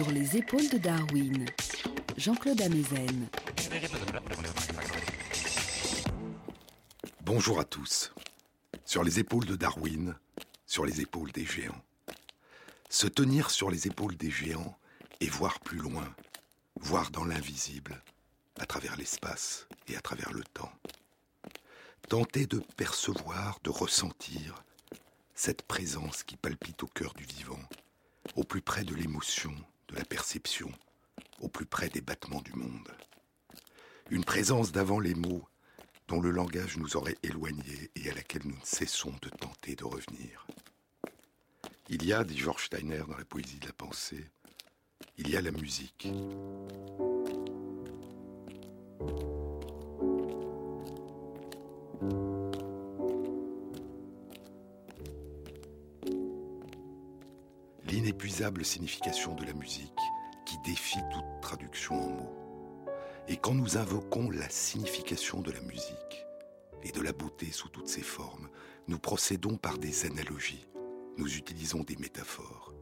[0.00, 1.44] Sur les épaules de Darwin,
[2.16, 3.28] Jean-Claude Amezen.
[7.20, 8.10] Bonjour à tous.
[8.86, 10.16] Sur les épaules de Darwin,
[10.64, 11.84] sur les épaules des géants.
[12.88, 14.74] Se tenir sur les épaules des géants
[15.20, 16.14] et voir plus loin,
[16.76, 18.02] voir dans l'invisible,
[18.58, 20.72] à travers l'espace et à travers le temps.
[22.08, 24.64] Tenter de percevoir, de ressentir
[25.34, 27.60] cette présence qui palpite au cœur du vivant,
[28.34, 29.54] au plus près de l'émotion,
[29.90, 30.70] de la perception,
[31.40, 32.88] au plus près des battements du monde.
[34.10, 35.46] Une présence d'avant les mots
[36.08, 39.84] dont le langage nous aurait éloignés et à laquelle nous ne cessons de tenter de
[39.84, 40.46] revenir.
[41.88, 44.30] Il y a, dit George Steiner dans la poésie de la pensée,
[45.18, 46.08] il y a la musique.
[57.90, 59.98] L'inépuisable signification de la musique
[60.46, 62.36] qui défie toute traduction en mots.
[63.26, 66.24] Et quand nous invoquons la signification de la musique
[66.84, 68.48] et de la beauté sous toutes ses formes,
[68.86, 70.68] nous procédons par des analogies,
[71.18, 72.72] nous utilisons des métaphores.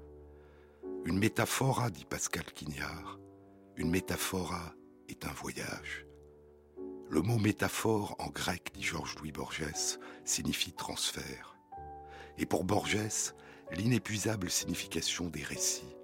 [1.06, 3.19] Une métaphora, dit Pascal Quignard,
[3.77, 4.75] une métaphora
[5.09, 6.05] est un voyage.
[7.09, 11.56] Le mot métaphore en grec, dit Georges-Louis Borges, signifie transfert.
[12.36, 13.33] Et pour Borges,
[13.72, 15.97] l'inépuisable signification des récits,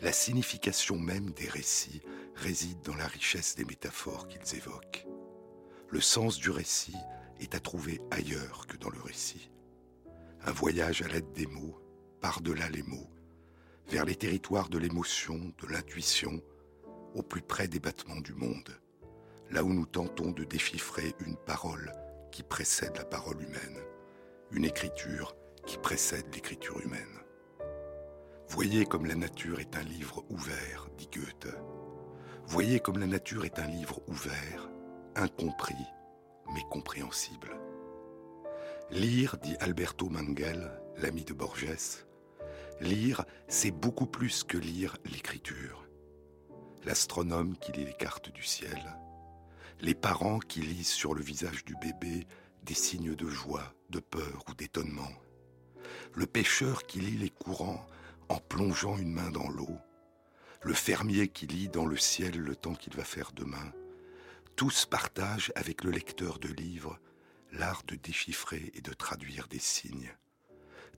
[0.00, 2.02] la signification même des récits
[2.34, 5.06] réside dans la richesse des métaphores qu'ils évoquent.
[5.88, 6.96] Le sens du récit
[7.40, 9.50] est à trouver ailleurs que dans le récit.
[10.44, 11.80] Un voyage à l'aide des mots,
[12.20, 13.10] par-delà les mots,
[13.88, 16.42] vers les territoires de l'émotion, de l'intuition,
[17.14, 18.78] au plus près des battements du monde,
[19.50, 21.92] là où nous tentons de déchiffrer une parole
[22.32, 23.78] qui précède la parole humaine,
[24.50, 25.36] une écriture
[25.66, 27.20] qui précède l'écriture humaine.
[28.48, 31.54] Voyez comme la nature est un livre ouvert, dit Goethe.
[32.46, 34.70] Voyez comme la nature est un livre ouvert,
[35.16, 35.74] incompris,
[36.52, 37.56] mais compréhensible.
[38.90, 42.04] Lire, dit Alberto Mangel, l'ami de Borges,
[42.80, 45.88] lire, c'est beaucoup plus que lire l'écriture.
[46.84, 48.78] L'astronome qui lit les cartes du ciel,
[49.80, 52.26] les parents qui lisent sur le visage du bébé
[52.62, 55.10] des signes de joie, de peur ou d'étonnement,
[56.16, 57.84] le pêcheur qui lit les courants
[58.28, 59.78] en plongeant une main dans l'eau,
[60.62, 63.72] le fermier qui lit dans le ciel le temps qu'il va faire demain,
[64.54, 67.00] tous partagent avec le lecteur de livres
[67.52, 70.12] l'art de déchiffrer et de traduire des signes.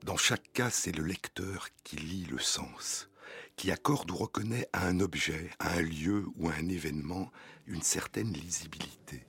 [0.04, 3.08] Dans chaque cas, c'est le lecteur qui lit le sens,
[3.56, 7.32] qui accorde ou reconnaît à un objet, à un lieu ou à un événement
[7.66, 9.26] une certaine lisibilité,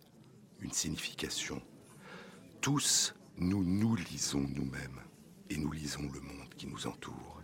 [0.59, 1.61] une signification.
[2.61, 5.01] Tous, nous nous lisons nous-mêmes
[5.49, 7.41] et nous lisons le monde qui nous entoure.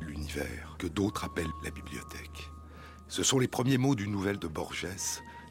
[0.00, 2.50] L'univers, que d'autres appellent la bibliothèque.
[3.08, 4.86] Ce sont les premiers mots d'une nouvelle de Borges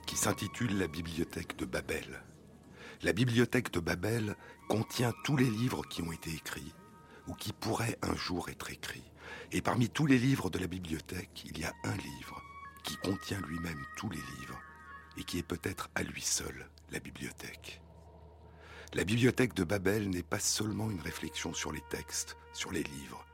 [0.06, 2.24] qui s'intitule La bibliothèque de Babel.
[3.04, 4.36] La bibliothèque de Babel
[4.68, 6.74] contient tous les livres qui ont été écrits
[7.28, 9.12] ou qui pourraient un jour être écrits.
[9.52, 12.42] Et parmi tous les livres de la bibliothèque, il y a un livre
[12.84, 14.60] qui contient lui-même tous les livres
[15.18, 17.82] et qui est peut-être à lui seul la bibliothèque.
[18.94, 23.26] La bibliothèque de Babel n'est pas seulement une réflexion sur les textes, sur les livres,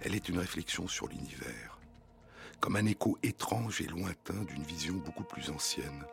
[0.00, 1.78] elle est une réflexion sur l'univers,
[2.60, 6.04] comme un écho étrange et lointain d'une vision beaucoup plus ancienne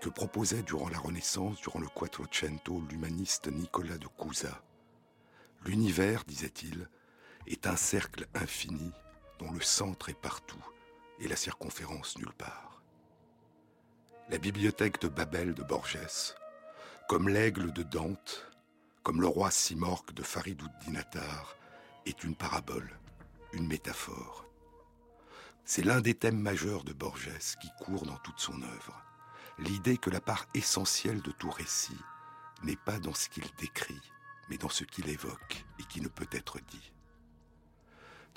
[0.00, 4.62] que proposait durant la Renaissance, durant le Quattrocento, l'humaniste Nicolas de Cusa.
[5.66, 6.88] L'univers, disait-il,
[7.48, 8.92] est un cercle infini
[9.38, 10.64] dont le centre est partout
[11.18, 12.82] et la circonférence nulle part.
[14.28, 16.34] La bibliothèque de Babel de Borges,
[17.08, 18.46] comme l'aigle de Dante,
[19.02, 21.56] comme le roi Simorque de Faridou Dinatar,
[22.04, 22.98] est une parabole,
[23.54, 24.44] une métaphore.
[25.64, 27.30] C'est l'un des thèmes majeurs de Borges
[27.60, 29.02] qui court dans toute son œuvre.
[29.58, 31.98] L'idée que la part essentielle de tout récit
[32.62, 34.00] n'est pas dans ce qu'il décrit,
[34.50, 36.92] mais dans ce qu'il évoque et qui ne peut être dit.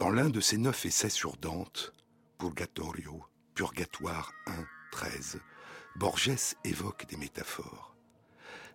[0.01, 1.94] Dans l'un de ses neuf essais sur Dante,
[2.39, 4.53] Purgatorio, Purgatoire 1,
[4.94, 5.39] 13,
[5.95, 7.95] Borges évoque des métaphores.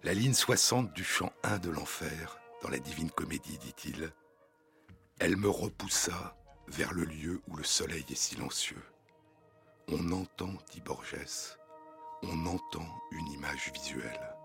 [0.04, 4.12] La ligne 60 du chant 1 de l'enfer, dans la Divine Comédie, dit-il,
[5.18, 6.36] Elle me repoussa
[6.68, 8.84] vers le lieu où le soleil est silencieux.
[9.88, 11.56] On entend, dit Borges,
[12.22, 14.35] on entend une image visuelle.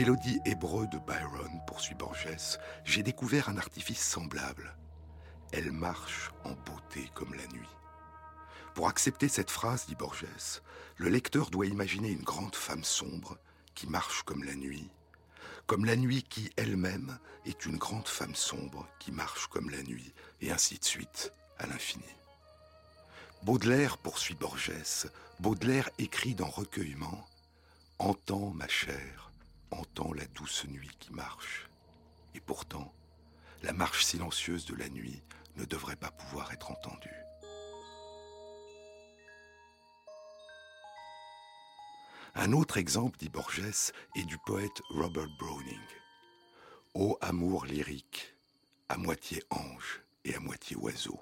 [0.00, 4.74] Mélodies hébreux de Byron, poursuit Borges, j'ai découvert un artifice semblable.
[5.52, 7.68] Elle marche en beauté comme la nuit.
[8.74, 10.62] Pour accepter cette phrase, dit Borges,
[10.96, 13.36] le lecteur doit imaginer une grande femme sombre
[13.74, 14.88] qui marche comme la nuit,
[15.66, 20.14] comme la nuit qui elle-même est une grande femme sombre qui marche comme la nuit,
[20.40, 22.08] et ainsi de suite, à l'infini.
[23.42, 25.10] Baudelaire, poursuit Borges,
[25.40, 27.28] Baudelaire écrit dans Recueillement
[27.98, 29.29] Entends, ma chère,
[29.70, 31.68] entends la douce nuit qui marche.
[32.34, 32.94] Et pourtant,
[33.62, 35.22] la marche silencieuse de la nuit
[35.56, 37.20] ne devrait pas pouvoir être entendue.
[42.34, 45.78] Un autre exemple, dit Borges, est du poète Robert Browning.
[46.94, 48.34] Ô amour lyrique,
[48.88, 51.20] à moitié ange et à moitié oiseau.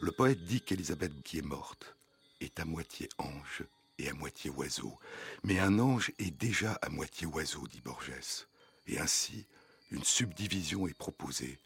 [0.00, 1.96] Le poète dit qu'Élisabeth qui est morte
[2.40, 3.64] est à moitié ange
[3.98, 4.98] et à moitié oiseau.
[5.44, 8.46] Mais un ange est déjà à moitié oiseau, dit Borges.
[8.86, 9.46] Et ainsi,
[9.90, 11.58] une subdivision est proposée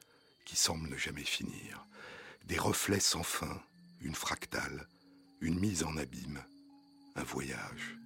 [0.45, 1.87] qui semble ne jamais finir.
[2.47, 3.63] Des reflets sans fin,
[4.01, 4.89] une fractale,
[5.41, 6.43] une mise en abîme,
[7.17, 7.97] un voyage,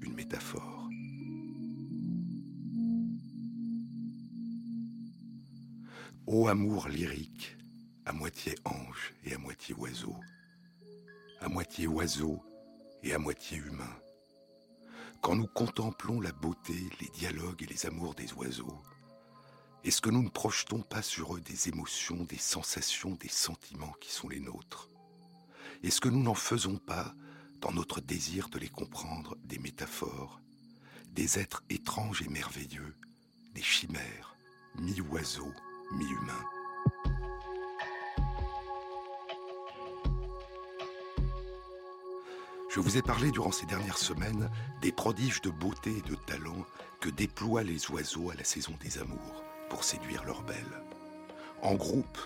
[0.00, 0.88] une métaphore.
[6.26, 7.56] Ô amour lyrique,
[8.04, 10.16] à moitié ange et à moitié oiseau,
[11.40, 12.42] à moitié oiseau
[13.02, 13.96] et à moitié humain.
[15.20, 18.82] Quand nous contemplons la beauté, les dialogues et les amours des oiseaux,
[19.84, 24.12] est-ce que nous ne projetons pas sur eux des émotions, des sensations, des sentiments qui
[24.12, 24.88] sont les nôtres?
[25.82, 27.14] Est-ce que nous n'en faisons pas,
[27.60, 30.40] dans notre désir de les comprendre, des métaphores,
[31.08, 32.94] des êtres étranges et merveilleux,
[33.54, 34.36] des chimères,
[34.76, 35.52] mi-oiseaux,
[35.92, 36.46] mi-humains?
[42.74, 44.48] Je vous ai parlé durant ces dernières semaines
[44.80, 46.64] des prodiges de beauté et de talent
[47.02, 50.80] que déploient les oiseaux à la saison des amours pour séduire leurs belles.
[51.60, 52.18] En groupe,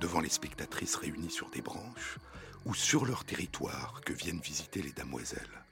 [0.00, 2.18] devant les spectatrices réunies sur des branches,
[2.64, 5.62] ou sur leur territoire que viennent visiter les damoiselles.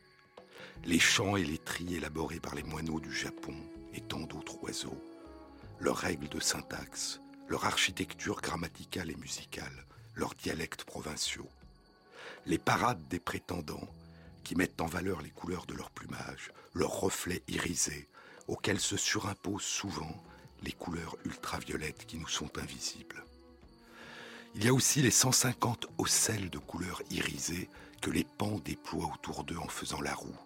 [0.84, 3.56] Les chants et les tris élaborés par les moineaux du Japon
[3.94, 5.02] et tant d'autres oiseaux,
[5.80, 11.48] leurs règles de syntaxe, leur architecture grammaticale et musicale, leurs dialectes provinciaux,
[12.46, 13.88] les parades des prétendants
[14.50, 18.08] qui mettent en valeur les couleurs de leur plumage, leurs reflets irisés,
[18.48, 20.24] auxquels se surimposent souvent
[20.64, 23.24] les couleurs ultraviolettes qui nous sont invisibles.
[24.56, 27.70] Il y a aussi les 150 ocelles de couleurs irisées
[28.02, 30.40] que les pans déploient autour d'eux en faisant la roue,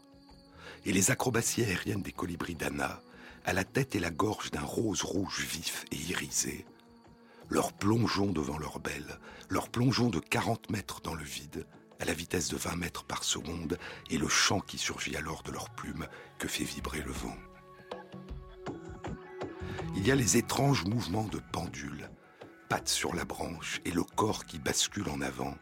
[0.85, 3.01] et les acrobaties aériennes des colibris d'Anna,
[3.47, 6.67] à la tête et la gorge d'un rose rouge vif et irisé,
[7.49, 9.19] leurs plongeons devant leur belle,
[9.49, 11.67] leurs plongeons de 40 mètres dans le vide,
[12.05, 13.79] à la vitesse de 20 mètres par seconde,
[14.11, 16.07] et le chant qui surgit alors de leurs plumes
[16.39, 17.37] que fait vibrer le vent.
[19.97, 22.11] Il y a les étranges mouvements de pendule,
[22.69, 25.57] pattes sur la branche et le corps qui bascule en avant,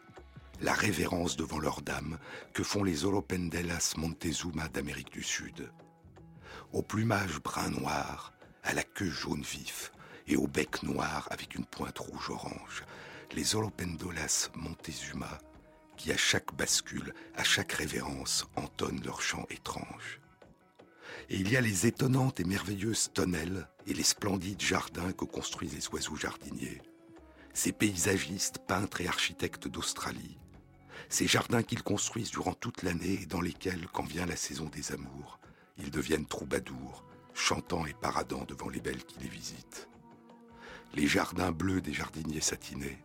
[0.60, 2.18] la révérence devant leur dame
[2.52, 5.70] que font les Oropendelas Montezuma d'Amérique du Sud.
[6.72, 8.32] Au plumage brun-noir,
[8.64, 9.92] à la queue jaune vif
[10.26, 12.82] et au bec noir avec une pointe rouge-orange,
[13.32, 15.38] les Oropendolas Montezuma
[16.02, 20.20] qui à chaque bascule, à chaque révérence, entonnent leur chant étrange.
[21.30, 25.76] Et il y a les étonnantes et merveilleuses tonnelles et les splendides jardins que construisent
[25.76, 26.82] les oiseaux jardiniers.
[27.54, 30.38] Ces paysagistes, peintres et architectes d'Australie.
[31.08, 34.90] Ces jardins qu'ils construisent durant toute l'année et dans lesquels, quand vient la saison des
[34.90, 35.38] amours,
[35.78, 39.88] ils deviennent troubadours, chantant et paradant devant les belles qui les visitent.
[40.94, 42.98] Les jardins bleus des jardiniers satinés,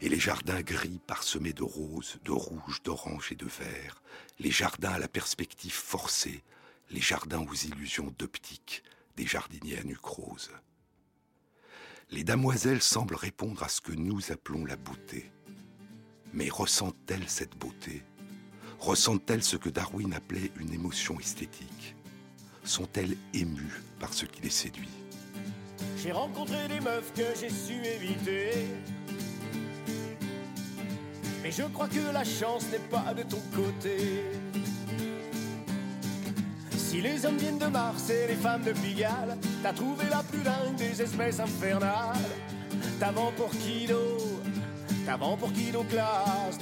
[0.00, 4.02] et les jardins gris parsemés de roses, de rouges, d'oranges et de verts,
[4.38, 6.42] les jardins à la perspective forcée,
[6.90, 8.82] les jardins aux illusions d'optique,
[9.16, 10.00] des jardiniers à nuque.
[12.10, 15.30] Les damoiselles semblent répondre à ce que nous appelons la beauté.
[16.32, 18.02] Mais ressentent-elles cette beauté?
[18.78, 21.96] Ressentent-elles ce que Darwin appelait une émotion esthétique?
[22.64, 24.88] Sont-elles émues par ce qui les séduit?
[25.96, 28.50] J'ai rencontré des meufs que j'ai su éviter
[31.44, 34.24] mais je crois que la chance n'est pas de ton côté.
[36.74, 40.38] Si les hommes viennent de Mars et les femmes de Pigalle, t'as trouvé la plus
[40.38, 42.16] dingue des espèces infernales.
[42.98, 44.40] T'avant pour Kido,
[45.04, 46.58] t'avant pour Kido classe.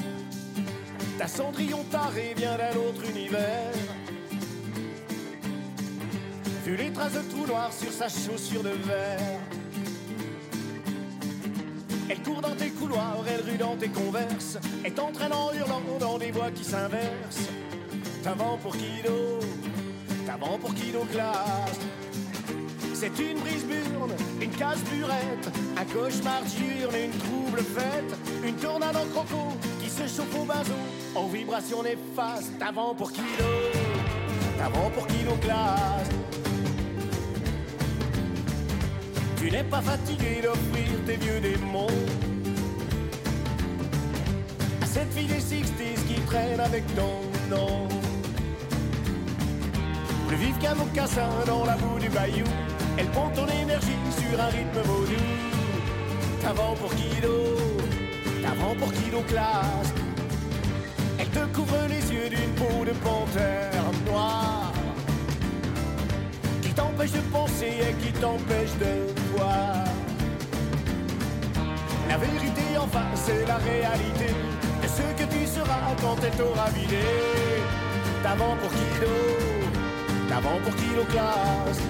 [1.17, 3.73] Ta cendrillon taré vient d'un autre univers.
[6.65, 9.39] Vu les traces de trous noirs sur sa chaussure de verre.
[12.12, 16.19] Elle court dans tes couloirs, elle rue dans tes converses, et t'entraîne en hurlant dans
[16.19, 17.49] des voix qui s'inversent.
[18.23, 19.38] T'avant pour Kido,
[20.26, 21.81] t'avant pour Kido classe.
[22.92, 28.97] C'est une brise burne, une casse burette, un cauchemar diurne, une trouble fête, une tornade
[28.97, 30.73] en croco qui se chauffe au bateau,
[31.14, 33.49] en vibration néfaste, avant pour kilo,
[34.62, 36.22] avant pour kilo classe.
[39.43, 41.89] Tu n'es pas fatigué d'offrir tes vieux démons
[44.85, 47.15] cette fille des 60 qui traîne avec ton
[47.51, 47.89] nom.
[50.29, 52.45] Plus vive qu'un mocassin dans la boue du bayou,
[52.97, 55.25] elle pompe ton énergie sur un rythme vaudou.
[56.41, 57.39] T'avant pour kilo,
[58.43, 59.93] t'avant pour kilo classe.
[61.19, 64.73] Elle te couvre les yeux d'une peau de panthère noire
[66.63, 69.22] qui t'empêche de penser et qui t'empêche de
[72.09, 74.35] La vérité, enfin, c'est la réalité
[74.83, 77.01] de ce que tu seras quand elle t'aura vidé.
[78.23, 79.17] D'avant pour kilo,
[80.29, 81.81] d'avant pour kilo classe.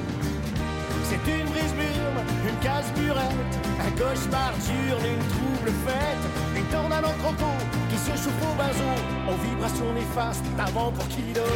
[1.08, 6.24] C'est une brise burne, une casse burette, un cauchemar diurne, une trouble fête,
[6.56, 7.52] une tornade en croco
[7.90, 8.94] qui se chauffe au bateau
[9.28, 10.44] en vibration néfaste.
[10.56, 11.46] D'avant pour kilo,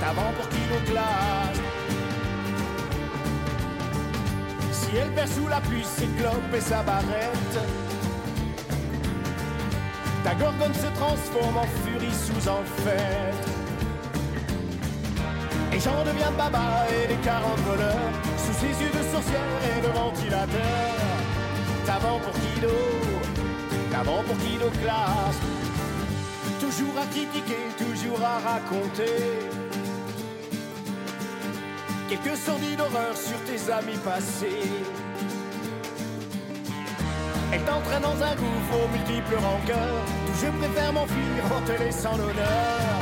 [0.00, 1.75] d'avant pour kilo classe.
[4.96, 6.04] Elle perd sous la pluie ses
[6.56, 7.58] et sa barrette,
[10.24, 13.48] ta gorgone se transforme en furie sous en fête.
[15.72, 19.92] Et j'en deviens baba et des 40 voleurs sous ses yeux de sorcière et de
[19.92, 20.94] ventilateur.
[21.84, 22.74] T'avant pour kilo,
[23.92, 25.40] t'avant pour kilo classe.
[26.60, 29.65] Toujours à critiquer, toujours à raconter.
[32.08, 34.70] Quelques sordides d'horreur sur tes amis passés.
[37.52, 40.04] Elle t'entraîne dans un gouffre aux multiples rancœurs.
[40.26, 42.96] D'où je préfère m'enfuir en te laissant l'honneur.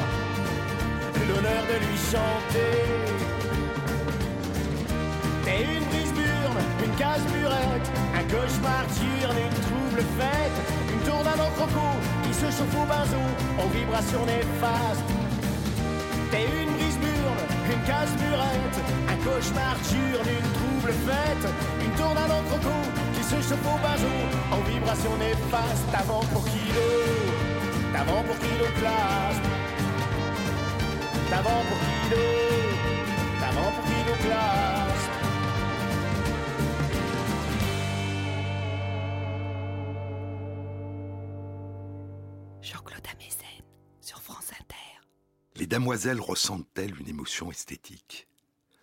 [1.29, 2.85] L'honneur de lui chanter.
[5.45, 10.59] T'es une brise burne, une case burette, un cauchemar diurne, une trouble fête,
[10.93, 11.89] une tournade en croco
[12.23, 13.27] qui se chauffe au bateau
[13.59, 15.05] en vibration néfaste.
[16.31, 16.74] T'es une
[19.09, 21.49] un cauchemar diurne, une trouble fête,
[21.85, 22.77] une tournade en croco
[23.15, 24.17] qui se chauffe au bateau
[24.53, 25.87] en vibration néfaste.
[25.93, 26.89] D'avant pour kilo,
[27.93, 29.41] d'avant pour kilo classe.
[31.31, 32.25] D'avant pour kilo,
[33.41, 34.84] d'avant pour kilo classe.
[45.65, 48.29] Les damoiselles ressentent-elles une émotion esthétique?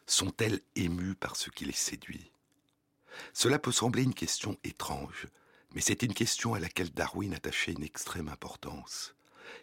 [0.08, 2.32] Sont-elles émues par ce qui les séduit?
[3.34, 5.28] Cela peut sembler une question étrange,
[5.76, 9.14] mais c'est une question à laquelle Darwin attachait une extrême importance.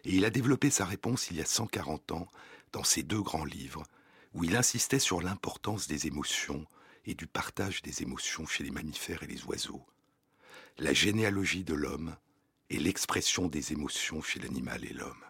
[0.05, 2.29] Et il a développé sa réponse il y a 140 ans
[2.71, 3.83] dans ses deux grands livres,
[4.33, 6.65] où il insistait sur l'importance des émotions
[7.03, 9.85] et du partage des émotions chez les mammifères et les oiseaux.
[10.77, 12.15] La généalogie de l'homme
[12.69, 15.25] et l'expression des émotions chez l'animal et l'homme.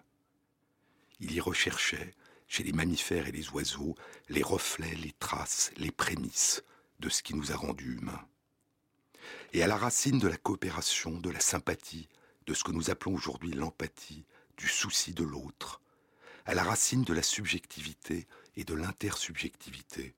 [1.19, 2.13] Il y recherchait,
[2.47, 3.95] chez les mammifères et les oiseaux,
[4.27, 6.63] les reflets, les traces, les prémices
[6.99, 8.25] de ce qui nous a rendus humains.
[9.53, 12.09] Et à la racine de la coopération, de la sympathie,
[12.45, 14.25] de ce que nous appelons aujourd'hui l'empathie,
[14.57, 15.81] du souci de l'autre,
[16.45, 20.15] à la racine de la subjectivité et de l'intersubjectivité,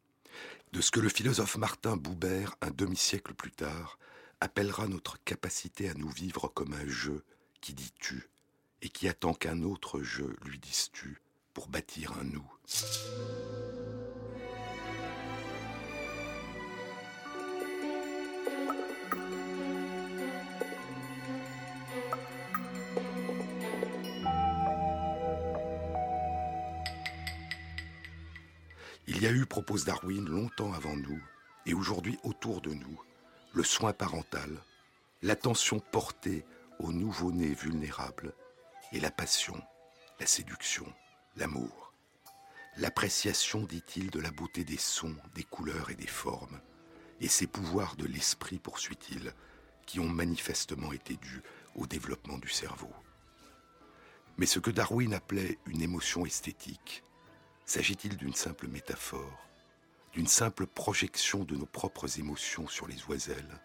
[0.71, 3.99] de ce que le philosophe Martin Buber, un demi-siècle plus tard,
[4.39, 7.23] appellera notre capacité à nous vivre comme un jeu
[7.59, 8.29] qui dit tu
[8.81, 11.21] et qui attend qu'un autre jeu lui dise tu
[11.53, 12.51] pour bâtir un nous.
[29.07, 31.21] Il y a eu, propose Darwin, longtemps avant nous,
[31.65, 32.99] et aujourd'hui autour de nous,
[33.53, 34.49] le soin parental,
[35.21, 36.45] l'attention portée
[36.79, 38.33] aux nouveau-nés vulnérables,
[38.91, 39.61] et la passion,
[40.19, 40.85] la séduction,
[41.35, 41.93] l'amour.
[42.77, 46.59] L'appréciation, dit-il, de la beauté des sons, des couleurs et des formes,
[47.19, 49.33] et ces pouvoirs de l'esprit, poursuit-il,
[49.85, 51.41] qui ont manifestement été dus
[51.75, 52.91] au développement du cerveau.
[54.37, 57.03] Mais ce que Darwin appelait une émotion esthétique,
[57.65, 59.47] s'agit-il d'une simple métaphore,
[60.13, 63.59] d'une simple projection de nos propres émotions sur les oiselles,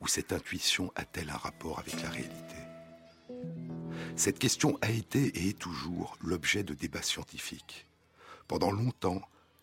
[0.00, 2.56] ou cette intuition a-t-elle un rapport avec la réalité?
[4.16, 7.86] Cette question a été et est toujours l'objet de débats scientifiques.
[8.46, 9.20] Pendant longtemps,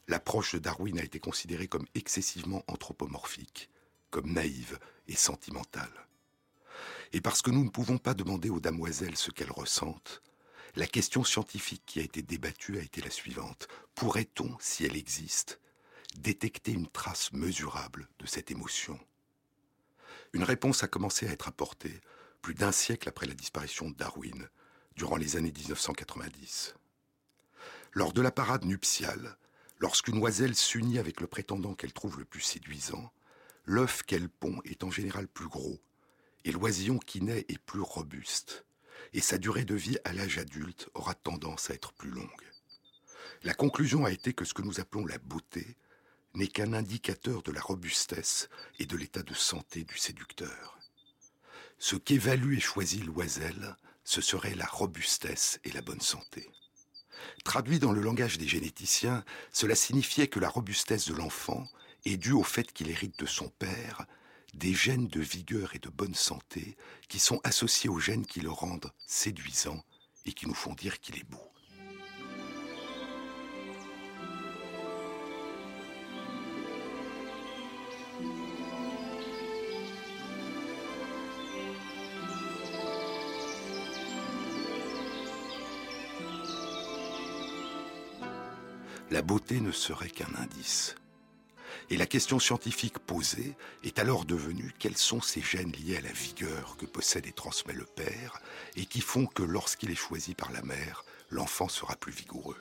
[0.10, 3.70] l'approche de Darwin a été considérée comme excessivement anthropomorphique,
[4.10, 4.78] comme naïve
[5.08, 6.08] et sentimentale.
[7.14, 10.22] Et parce que nous ne pouvons pas demander aux damoiselles ce qu'elles ressentent,
[10.76, 13.70] la question scientifique qui a été débattue a été la suivante.
[13.96, 15.60] Pourrait-on, si elle existe,
[16.18, 19.00] détecter une trace mesurable de cette émotion?
[20.34, 22.02] Une réponse a commencé à être apportée
[22.42, 24.50] plus d'un siècle après la disparition de Darwin,
[24.96, 26.76] durant les années 1990.
[27.94, 29.38] Lors de la parade nuptiale,
[29.80, 33.12] lorsqu'une oiselle s'unit avec le prétendant qu'elle trouve le plus séduisant,
[33.66, 35.80] l'œuf qu'elle pond est en général plus gros,
[36.44, 38.66] et l'oisillon qui naît est plus robuste,
[39.14, 42.52] et sa durée de vie à l'âge adulte aura tendance à être plus longue.
[43.44, 45.78] La conclusion a été que ce que nous appelons la beauté
[46.34, 50.81] n'est qu'un indicateur de la robustesse et de l'état de santé du séducteur.
[51.84, 56.48] Ce qu'évalue et choisit l'oiselle, ce serait la robustesse et la bonne santé.
[57.44, 61.68] Traduit dans le langage des généticiens, cela signifiait que la robustesse de l'enfant
[62.06, 64.06] est due au fait qu'il hérite de son père
[64.54, 66.78] des gènes de vigueur et de bonne santé
[67.10, 69.84] qui sont associés aux gènes qui le rendent séduisant
[70.28, 71.51] et qui nous font dire qu'il est beau.
[89.12, 90.96] La beauté ne serait qu'un indice.
[91.90, 96.14] Et la question scientifique posée est alors devenue quels sont ces gènes liés à la
[96.14, 98.40] vigueur que possède et transmet le père
[98.78, 102.56] et qui font que lorsqu'il est choisi par la mère, l'enfant sera plus vigoureux.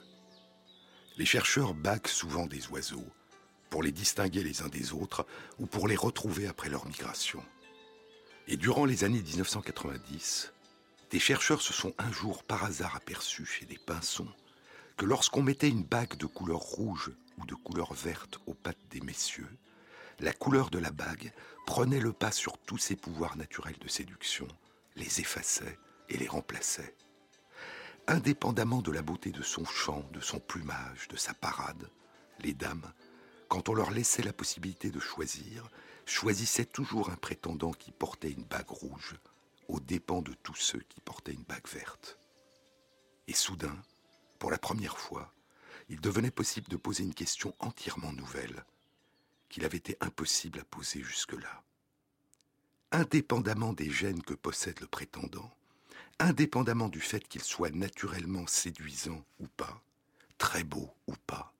[1.19, 3.07] Les chercheurs baguent souvent des oiseaux
[3.71, 5.25] pour les distinguer les uns des autres
[5.61, 7.45] ou pour les retrouver après leur migration.
[8.49, 10.52] Et durant les années 1990,
[11.12, 14.26] des chercheurs se sont un jour par hasard aperçus chez des pinsons
[15.02, 19.50] lorsqu'on mettait une bague de couleur rouge ou de couleur verte aux pattes des messieurs,
[20.21, 21.32] la couleur de la bague
[21.67, 24.49] prenait le pas sur tous ses pouvoirs naturels de séduction,
[24.97, 26.95] les effaçait et les remplaçait.
[28.06, 31.89] Indépendamment de la beauté de son chant, de son plumage, de sa parade,
[32.41, 32.93] les dames,
[33.49, 35.71] quand on leur laissait la possibilité de choisir,
[36.06, 39.17] choisissaient toujours un prétendant qui portait une bague rouge,
[39.69, 42.19] aux dépens de tous ceux qui portaient une bague verte.
[43.28, 43.76] Et soudain,
[44.41, 45.33] pour la première fois,
[45.91, 48.65] il devenait possible de poser une question entièrement nouvelle,
[49.50, 51.63] qu'il avait été impossible à poser jusque-là.
[52.91, 55.55] Indépendamment des gènes que possède le prétendant,
[56.19, 59.83] indépendamment du fait qu'il soit naturellement séduisant ou pas,
[60.39, 61.53] très beau ou pas,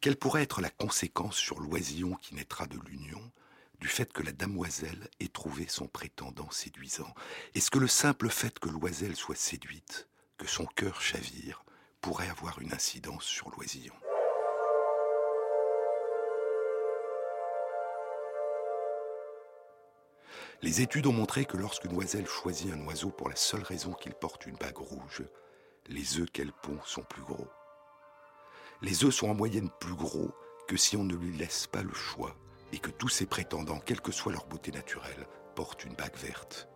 [0.00, 3.32] quelle pourrait être la conséquence sur l'oisillon qui naîtra de l'union
[3.80, 7.12] du fait que la damoiselle ait trouvé son prétendant séduisant?
[7.54, 11.64] Est-ce que le simple fait que l'oiselle soit séduite que son cœur chavire
[12.00, 13.94] pourrait avoir une incidence sur l'oisillon.
[20.62, 24.14] Les études ont montré que lorsqu'une oiselle choisit un oiseau pour la seule raison qu'il
[24.14, 25.22] porte une bague rouge,
[25.86, 27.48] les œufs qu'elle pond sont plus gros.
[28.82, 30.32] Les œufs sont en moyenne plus gros
[30.66, 32.36] que si on ne lui laisse pas le choix
[32.72, 36.68] et que tous ses prétendants, quelle que soit leur beauté naturelle, portent une bague verte.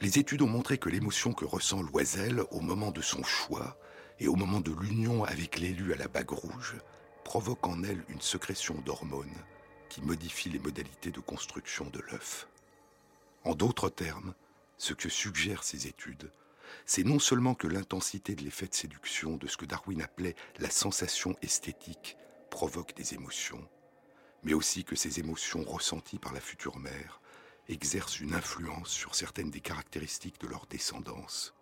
[0.00, 3.78] Les études ont montré que l'émotion que ressent l'oiselle au moment de son choix
[4.18, 6.76] et au moment de l'union avec l'élu à la bague rouge
[7.24, 9.44] provoque en elle une sécrétion d'hormones
[9.88, 12.48] qui modifie les modalités de construction de l'œuf.
[13.44, 14.34] En d'autres termes,
[14.78, 16.30] ce que suggèrent ces études,
[16.86, 20.70] c'est non seulement que l'intensité de l'effet de séduction de ce que Darwin appelait la
[20.70, 22.16] sensation esthétique
[22.50, 23.66] provoque des émotions,
[24.42, 27.21] mais aussi que ces émotions ressenties par la future mère
[27.68, 31.54] exercent une influence sur certaines des caractéristiques de leur descendance,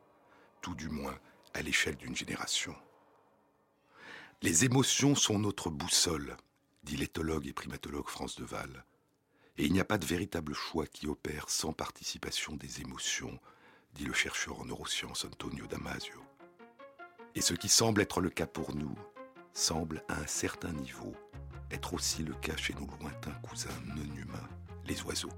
[0.60, 1.18] tout du moins
[1.54, 2.74] à l'échelle d'une génération.
[4.42, 6.36] Les émotions sont notre boussole,
[6.82, 8.84] dit l'éthologue et primatologue France Deval,
[9.58, 13.38] et il n'y a pas de véritable choix qui opère sans participation des émotions,
[13.94, 16.22] dit le chercheur en neurosciences Antonio Damasio.
[17.34, 18.96] Et ce qui semble être le cas pour nous,
[19.52, 21.14] semble à un certain niveau
[21.70, 24.48] être aussi le cas chez nos lointains cousins non humains,
[24.86, 25.32] les oiseaux.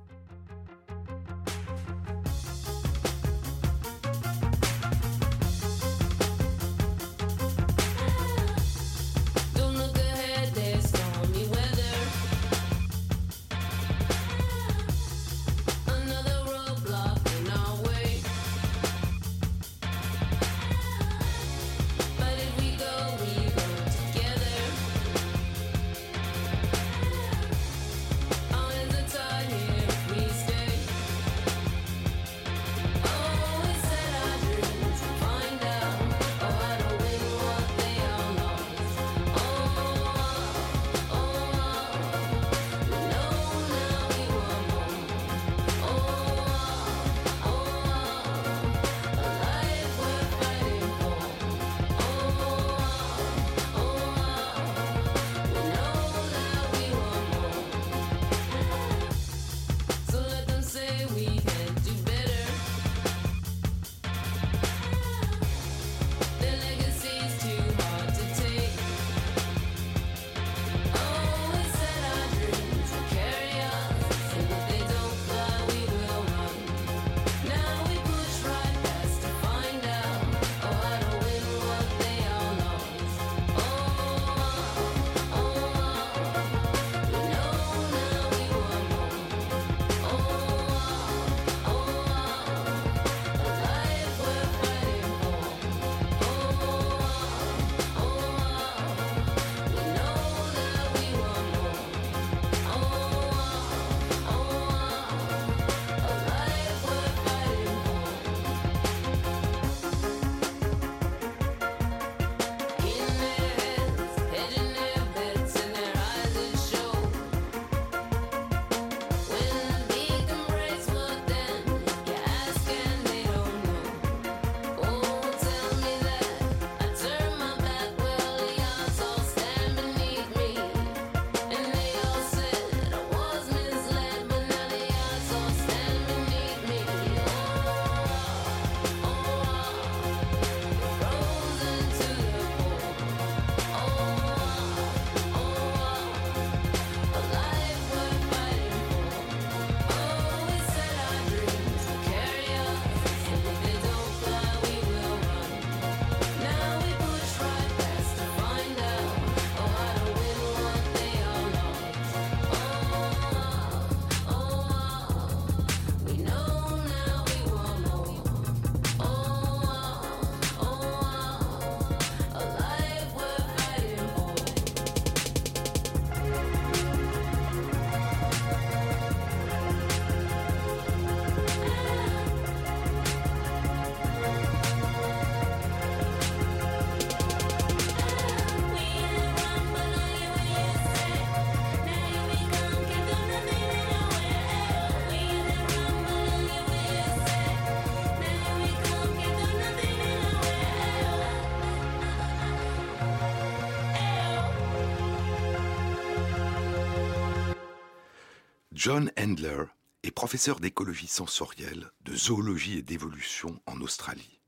[208.85, 209.67] John Handler
[210.03, 214.41] est professeur d'écologie sensorielle, de zoologie et d'évolution en Australie.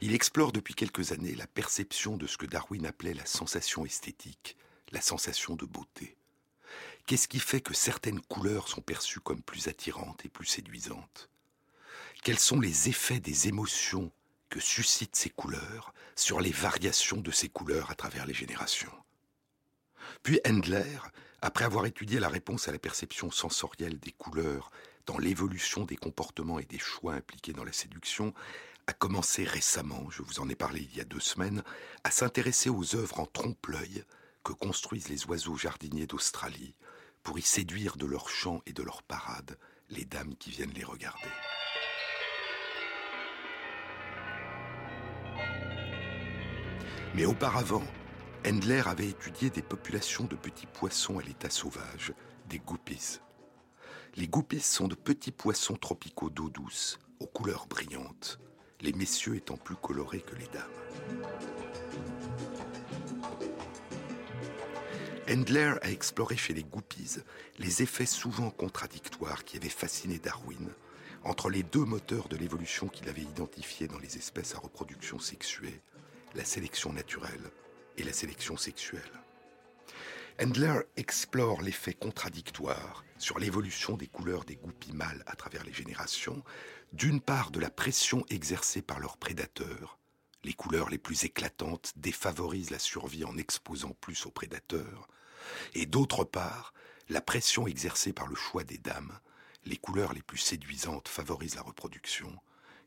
[0.00, 4.56] Il explore depuis quelques années la perception de ce que Darwin appelait la sensation esthétique,
[4.90, 6.16] la sensation de beauté.
[7.06, 11.30] Qu'est-ce qui fait que certaines couleurs sont perçues comme plus attirantes et plus séduisantes?
[12.24, 14.10] Quels sont les effets des émotions
[14.50, 18.90] que suscitent ces couleurs sur les variations de ces couleurs à travers les générations?
[20.24, 20.98] Puis Handler
[21.46, 24.72] après avoir étudié la réponse à la perception sensorielle des couleurs
[25.06, 28.34] dans l'évolution des comportements et des choix impliqués dans la séduction,
[28.88, 31.62] a commencé récemment, je vous en ai parlé il y a deux semaines,
[32.02, 34.02] à s'intéresser aux œuvres en trompe-l'œil
[34.42, 36.74] que construisent les oiseaux jardiniers d'Australie
[37.22, 39.56] pour y séduire de leurs chants et de leurs parades
[39.88, 41.30] les dames qui viennent les regarder.
[47.14, 47.86] Mais auparavant,
[48.48, 52.12] Endler avait étudié des populations de petits poissons à l'état sauvage,
[52.48, 53.18] des guppies.
[54.14, 58.38] Les guppies sont de petits poissons tropicaux d'eau douce, aux couleurs brillantes,
[58.82, 60.62] les messieurs étant plus colorés que les dames.
[65.28, 67.16] Endler a exploré chez les guppies
[67.58, 70.70] les effets souvent contradictoires qui avaient fasciné Darwin
[71.24, 75.80] entre les deux moteurs de l'évolution qu'il avait identifiés dans les espèces à reproduction sexuée,
[76.36, 77.50] la sélection naturelle
[77.96, 79.02] et la sélection sexuelle.
[80.40, 86.42] Handler explore l'effet contradictoire sur l'évolution des couleurs des goupilles mâles à travers les générations,
[86.92, 89.98] d'une part de la pression exercée par leurs prédateurs,
[90.46, 95.08] les couleurs les plus éclatantes défavorisent la survie en exposant plus aux prédateurs,
[95.74, 96.72] et d'autre part,
[97.08, 99.18] la pression exercée par le choix des dames,
[99.64, 102.32] les couleurs les plus séduisantes favorisent la reproduction,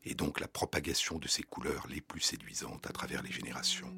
[0.04, 3.94] et donc la propagation de ces couleurs les plus séduisantes à travers les générations.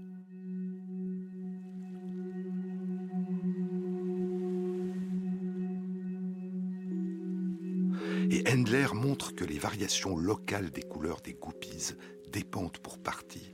[8.34, 11.92] Et Handler montre que les variations locales des couleurs des guppies
[12.28, 13.52] dépendent pour partie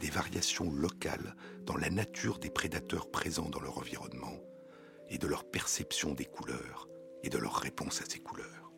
[0.00, 4.38] des variations locales dans la nature des prédateurs présents dans leur environnement
[5.08, 6.90] et de leur perception des couleurs
[7.22, 8.70] et de leur réponse à ces couleurs.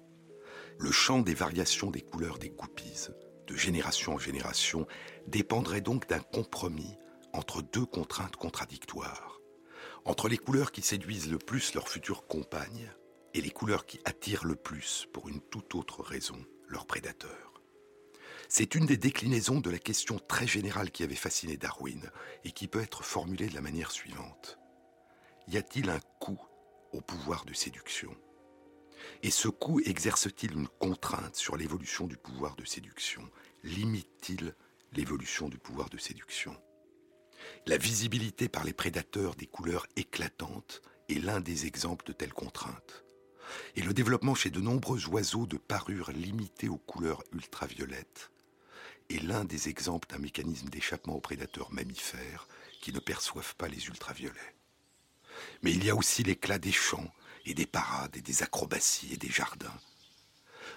[0.79, 3.09] Le champ des variations des couleurs des guppies,
[3.49, 4.87] de génération en génération,
[5.27, 6.97] dépendrait donc d'un compromis
[7.33, 9.41] entre deux contraintes contradictoires.
[10.05, 12.89] Entre les couleurs qui séduisent le plus leurs futures compagnes
[13.35, 17.53] et les couleurs qui attirent le plus, pour une toute autre raison, leurs prédateurs.
[18.49, 22.11] C'est une des déclinaisons de la question très générale qui avait fasciné Darwin
[22.45, 24.59] et qui peut être formulée de la manière suivante.
[25.49, 26.41] Y a-t-il un coût
[26.93, 28.15] au pouvoir de séduction?
[29.23, 33.29] Et ce coût exerce-t-il une contrainte sur l'évolution du pouvoir de séduction?
[33.65, 34.55] Limite-t-il
[34.93, 36.57] l'évolution du pouvoir de séduction?
[37.67, 43.04] La visibilité par les prédateurs des couleurs éclatantes est l'un des exemples de telles contraintes
[43.77, 48.31] et le développement chez de nombreux oiseaux de parures limitées aux couleurs ultraviolettes
[49.11, 52.49] est l'un des exemples d'un mécanisme d'échappement aux prédateurs mammifères
[52.81, 54.55] qui ne perçoivent pas les ultraviolets.
[55.63, 57.13] Mais il y a aussi l'éclat des champs
[57.45, 59.79] et des parades et des acrobaties et des jardins.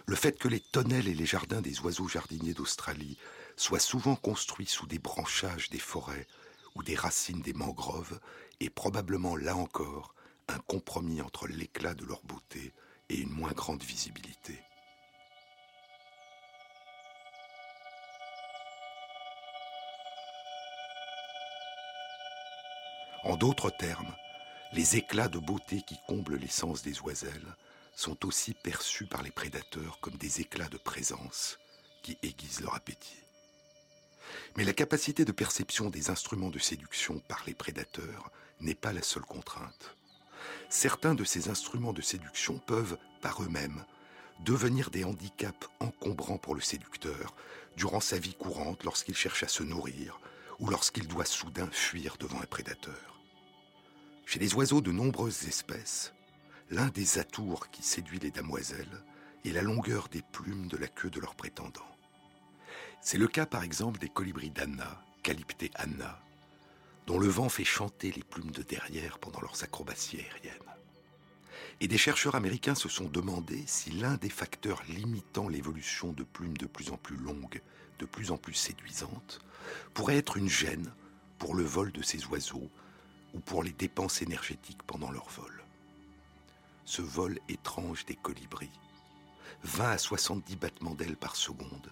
[0.06, 3.18] Le fait que les tonnelles et les jardins des oiseaux jardiniers d'Australie
[3.56, 6.28] soient souvent construits sous des branchages des forêts
[6.76, 8.20] ou des racines des mangroves
[8.60, 10.14] est probablement là encore
[10.48, 12.74] un compromis entre l'éclat de leur beauté
[13.10, 14.60] et une moins grande visibilité.
[23.24, 24.16] En d'autres termes,
[24.72, 27.56] les éclats de beauté qui comblent l'essence des oiselles
[27.94, 31.60] sont aussi perçus par les prédateurs comme des éclats de présence
[32.04, 33.18] qui aiguisent leur appétit.
[34.56, 38.32] Mais la capacité de perception des instruments de séduction par les prédateurs
[38.62, 39.97] n'est pas la seule contrainte
[40.70, 43.86] certains de ces instruments de séduction peuvent, par eux-mêmes,
[44.46, 47.36] devenir des handicaps encombrants pour le séducteur
[47.76, 50.20] durant sa vie courante lorsqu'il cherche à se nourrir
[50.60, 53.22] ou lorsqu'il doit soudain fuir devant un prédateur.
[54.26, 56.14] Chez les oiseaux de nombreuses espèces,
[56.70, 59.04] l'un des atours qui séduit les damoiselles
[59.46, 61.96] est la longueur des plumes de la queue de leurs prétendants.
[63.02, 66.20] C'est le cas par exemple des colibris d'Anna, Calypte anna,
[67.08, 70.54] dont le vent fait chanter les plumes de derrière pendant leurs acrobaties aériennes.
[71.80, 76.58] Et des chercheurs américains se sont demandé si l'un des facteurs limitant l'évolution de plumes
[76.58, 77.62] de plus en plus longues,
[78.00, 79.40] de plus en plus séduisantes,
[79.94, 80.92] pourrait être une gêne
[81.40, 82.70] pour le vol de ces oiseaux
[83.34, 85.64] ou pour les dépenses énergétiques pendant leur vol.
[86.84, 88.72] Ce vol étrange des colibris,
[89.64, 91.92] 20 à 70 battements d'ailes par seconde,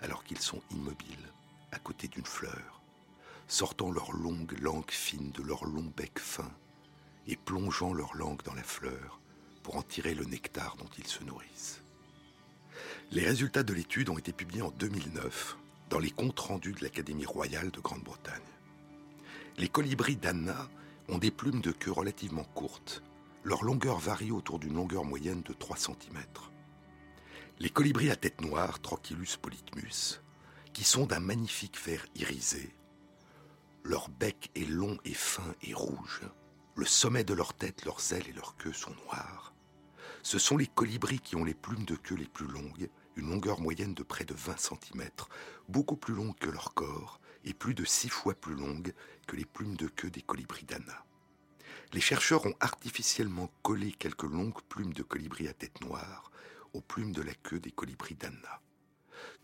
[0.00, 1.32] alors qu'ils sont immobiles
[1.72, 2.83] à côté d'une fleur,
[3.46, 6.50] sortant leur longue langue fine de leur long bec fin
[7.26, 9.20] et plongeant leur langue dans la fleur
[9.62, 11.82] pour en tirer le nectar dont ils se nourrissent.
[13.10, 15.56] Les résultats de l'étude ont été publiés en 2009
[15.90, 18.40] dans les comptes rendus de l'Académie royale de Grande-Bretagne.
[19.56, 20.68] Les colibris d'Anna
[21.08, 23.02] ont des plumes de queue relativement courtes.
[23.44, 26.22] Leur longueur varie autour d'une longueur moyenne de 3 cm.
[27.60, 30.20] Les colibris à tête noire, Trochilus polytmus,
[30.72, 32.74] qui sont d'un magnifique vert irisé,
[33.84, 36.22] leur bec est long et fin et rouge,
[36.74, 39.54] le sommet de leur tête, leurs ailes et leur queue sont noirs.
[40.22, 43.60] Ce sont les colibris qui ont les plumes de queue les plus longues, une longueur
[43.60, 45.10] moyenne de près de 20 cm,
[45.68, 48.94] beaucoup plus longue que leur corps et plus de six fois plus longue
[49.26, 51.04] que les plumes de queue des colibris d'Anna.
[51.92, 56.32] Les chercheurs ont artificiellement collé quelques longues plumes de colibris à tête noire
[56.72, 58.63] aux plumes de la queue des colibris d'Anna.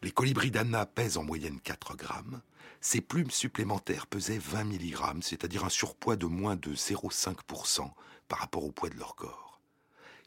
[0.02, 2.40] Les colibris d'Anna pèsent en moyenne 4 grammes.
[2.80, 7.92] Ces plumes supplémentaires pesaient 20 mg, c'est-à-dire un surpoids de moins de 0,5%
[8.26, 9.60] par rapport au poids de leur corps.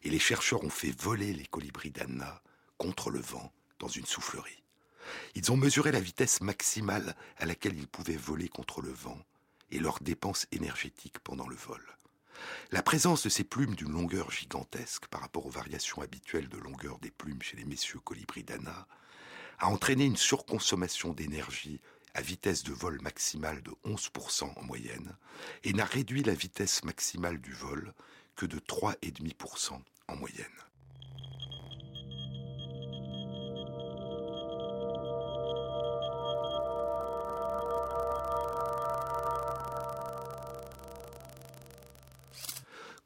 [0.03, 2.43] Et les chercheurs ont fait voler les colibris d'Anna
[2.77, 4.63] contre le vent dans une soufflerie.
[5.33, 9.19] Ils ont mesuré la vitesse maximale à laquelle ils pouvaient voler contre le vent
[9.71, 11.81] et leurs dépenses énergétiques pendant le vol.
[12.71, 16.99] La présence de ces plumes d'une longueur gigantesque par rapport aux variations habituelles de longueur
[16.99, 18.87] des plumes chez les messieurs colibris d'Anna
[19.63, 21.79] a entraîné une surconsommation d'énergie
[22.13, 25.15] à vitesse de vol maximale de 11% en moyenne
[25.63, 27.93] et n'a réduit la vitesse maximale du vol
[28.35, 30.45] que de 3,5% en moyenne.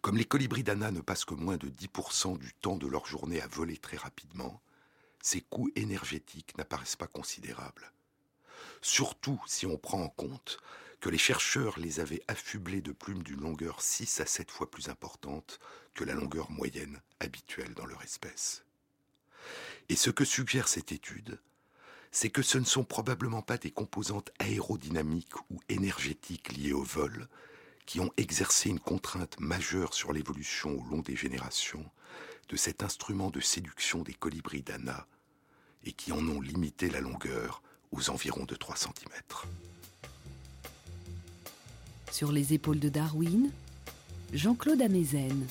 [0.02, 3.42] Comme les colibris d'Anna ne passent que moins de 10% du temps de leur journée
[3.42, 4.60] à voler très rapidement,
[5.28, 7.92] ces coûts énergétiques n'apparaissent pas considérables.
[8.82, 10.58] Surtout si on prend en compte
[11.02, 14.88] que les chercheurs les avaient affublés de plumes d'une longueur 6 à 7 fois plus
[14.88, 15.60] importante
[15.94, 18.64] que la longueur moyenne habituelle dans leur espèce.
[19.90, 21.42] Et ce que suggère cette étude,
[22.12, 27.28] c'est que ce ne sont probablement pas des composantes aérodynamiques ou énergétiques liées au vol
[27.86, 31.86] qui ont exercé une contrainte majeure sur l'évolution au long des générations
[32.48, 35.06] de cet instrument de séduction des colibris d'Anna
[35.88, 37.62] et qui en ont limité la longueur
[37.94, 38.92] aux environs de 3 cm.
[42.12, 43.50] Sur les épaules de Darwin,
[44.34, 45.48] Jean-Claude Amezen.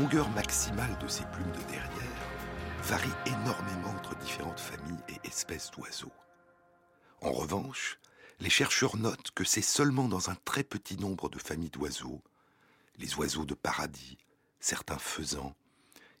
[0.00, 2.28] Longueur maximale de ces plumes de derrière
[2.84, 6.12] varie énormément entre différentes familles et espèces d'oiseaux.
[7.20, 7.98] En revanche,
[8.38, 12.22] les chercheurs notent que c'est seulement dans un très petit nombre de familles d'oiseaux,
[12.98, 14.18] les oiseaux de paradis,
[14.60, 15.56] certains faisans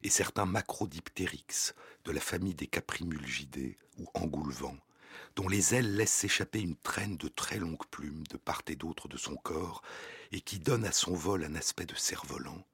[0.02, 4.78] et certains macrodiptérix de la famille des caprimulgidés ou engoulevents,
[5.36, 9.06] dont les ailes laissent s'échapper une traîne de très longues plumes de part et d'autre
[9.06, 9.82] de son corps
[10.32, 12.66] et qui donne à son vol un aspect de cerf-volant,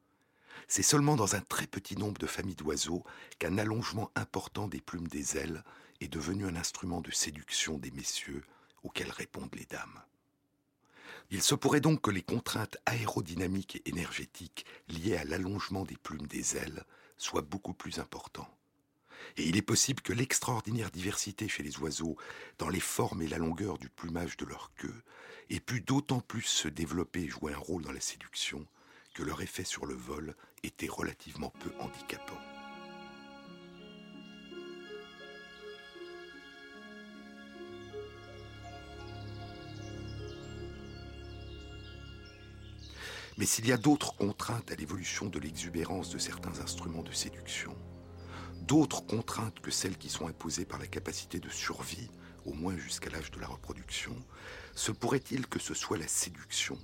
[0.69, 3.05] c'est seulement dans un très petit nombre de familles d'oiseaux
[3.39, 5.63] qu'un allongement important des plumes des ailes
[6.01, 8.45] est devenu un instrument de séduction des messieurs
[8.83, 10.03] auxquels répondent les dames.
[11.31, 16.27] Il se pourrait donc que les contraintes aérodynamiques et énergétiques liées à l'allongement des plumes
[16.27, 16.85] des ailes
[17.17, 18.51] soient beaucoup plus importantes.
[19.37, 22.17] Et il est possible que l'extraordinaire diversité chez les oiseaux
[22.59, 25.03] dans les formes et la longueur du plumage de leur queue
[25.49, 28.67] ait pu d'autant plus se développer et jouer un rôle dans la séduction
[29.15, 30.35] que leur effet sur le vol
[30.65, 32.39] était relativement peu handicapant.
[43.37, 47.77] Mais s'il y a d'autres contraintes à l'évolution de l'exubérance de certains instruments de séduction,
[48.63, 52.09] d'autres contraintes que celles qui sont imposées par la capacité de survie,
[52.45, 54.15] au moins jusqu'à l'âge de la reproduction,
[54.75, 56.79] se pourrait-il que ce soit la séduction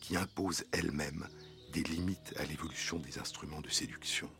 [0.00, 1.26] qui impose elle-même
[1.72, 4.30] des limites à l'évolution des instruments de séduction.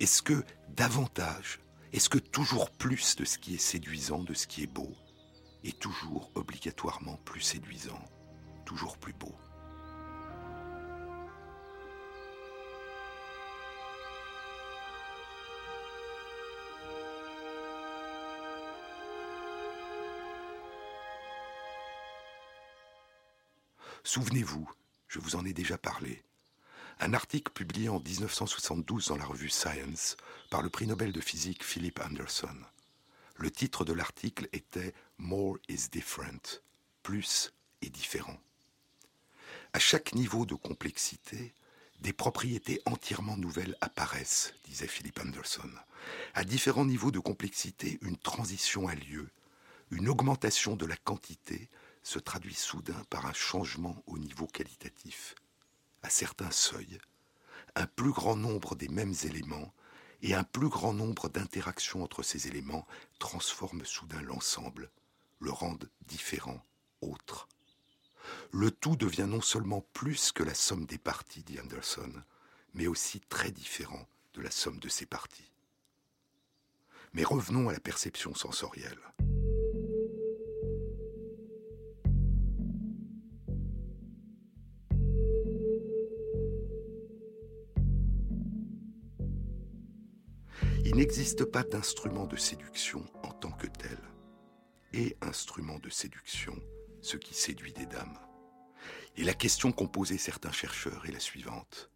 [0.00, 1.60] Est-ce que davantage,
[1.92, 4.94] est-ce que toujours plus de ce qui est séduisant, de ce qui est beau,
[5.64, 8.02] est toujours obligatoirement plus séduisant,
[8.64, 9.34] toujours plus beau?
[24.04, 24.70] Souvenez-vous,
[25.08, 26.22] je vous en ai déjà parlé,
[27.00, 30.16] un article publié en 1972 dans la revue Science
[30.50, 32.56] par le prix Nobel de physique Philip Anderson.
[33.36, 36.60] Le titre de l'article était More is different,
[37.02, 37.52] plus
[37.82, 38.38] est différent.
[39.72, 41.54] À chaque niveau de complexité,
[42.00, 45.70] des propriétés entièrement nouvelles apparaissent, disait Philip Anderson.
[46.34, 49.30] À différents niveaux de complexité, une transition a lieu,
[49.90, 51.68] une augmentation de la quantité
[52.08, 55.34] se traduit soudain par un changement au niveau qualitatif.
[56.02, 56.98] À certains seuils,
[57.74, 59.74] un plus grand nombre des mêmes éléments
[60.22, 62.86] et un plus grand nombre d'interactions entre ces éléments
[63.18, 64.90] transforment soudain l'ensemble,
[65.38, 66.64] le rendent différent,
[67.02, 67.46] autre.
[68.52, 72.22] Le tout devient non seulement plus que la somme des parties, dit Anderson,
[72.72, 75.52] mais aussi très différent de la somme de ses parties.
[77.12, 78.98] Mais revenons à la perception sensorielle.
[90.90, 93.98] Il n'existe pas d'instrument de séduction en tant que tel.
[94.94, 96.58] Et instrument de séduction,
[97.02, 98.18] ce qui séduit des dames.
[99.18, 101.90] Et la question qu'ont posée certains chercheurs est la suivante.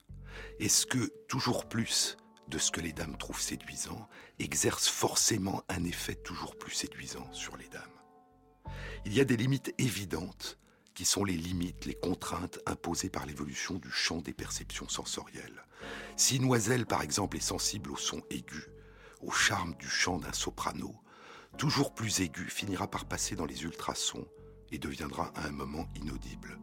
[0.61, 2.19] Est-ce que toujours plus
[2.49, 7.57] de ce que les dames trouvent séduisant exerce forcément un effet toujours plus séduisant sur
[7.57, 8.75] les dames?
[9.07, 10.59] Il y a des limites évidentes
[10.93, 15.65] qui sont les limites, les contraintes imposées par l'évolution du champ des perceptions sensorielles.
[16.19, 18.69] Si Noiselle, par exemple, est sensible au son aigu,
[19.23, 20.95] au charme du chant d'un soprano,
[21.57, 24.27] toujours plus aigu, finira par passer dans les ultrasons
[24.71, 26.59] et deviendra à un moment inaudible.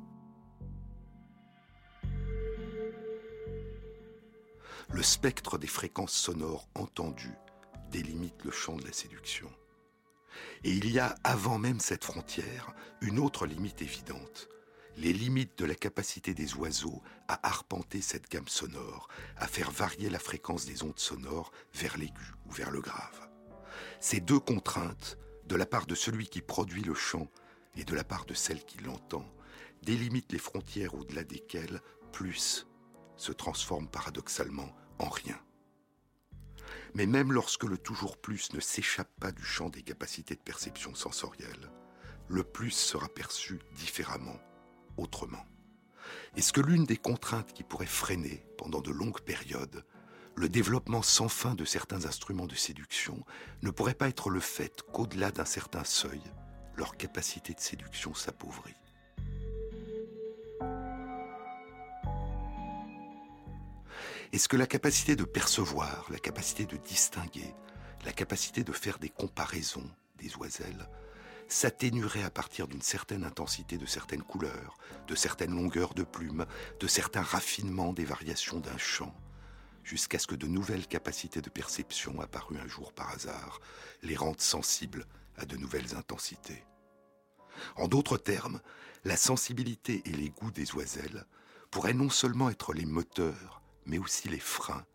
[4.92, 7.38] Le spectre des fréquences sonores entendues
[7.92, 9.50] délimite le champ de la séduction.
[10.64, 14.50] Et il y a, avant même cette frontière, une autre limite évidente,
[15.00, 20.10] les limites de la capacité des oiseaux à arpenter cette gamme sonore, à faire varier
[20.10, 23.30] la fréquence des ondes sonores vers l'aigu ou vers le grave.
[24.02, 27.30] Ces deux contraintes, de la part de celui qui produit le chant
[27.78, 29.26] et de la part de celle qui l'entend,
[29.84, 31.82] délimitent les frontières au-delà desquelles
[32.12, 32.68] plus
[33.16, 35.40] se transforme paradoxalement en rien.
[36.94, 40.94] Mais même lorsque le toujours plus ne s'échappe pas du champ des capacités de perception
[40.94, 41.72] sensorielle,
[42.28, 44.38] le plus sera perçu différemment
[46.36, 49.84] Est-ce que l'une des contraintes qui pourrait freiner, pendant de longues périodes,
[50.36, 53.24] le développement sans fin de certains instruments de séduction
[53.62, 56.22] ne pourrait pas être le fait qu'au-delà d'un certain seuil,
[56.76, 58.76] leur capacité de séduction s'appauvrit?
[64.32, 67.56] Est-ce que la capacité de percevoir, la capacité de distinguer,
[68.06, 70.88] la capacité de faire des comparaisons des oiselles
[71.50, 74.78] s'atténuerait à partir d'une certaine intensité de certaines couleurs,
[75.08, 76.46] de certaines longueurs de plumes,
[76.80, 79.14] de certains raffinements des variations d'un chant,
[79.84, 83.60] jusqu'à ce que de nouvelles capacités de perception apparues un jour par hasard
[84.04, 85.06] les rendent sensibles
[85.38, 86.64] à de nouvelles intensités.
[87.76, 88.62] En d'autres termes,
[89.04, 91.26] la sensibilité et les goûts des oiselles
[91.72, 94.86] pourraient non seulement être les moteurs, mais aussi les freins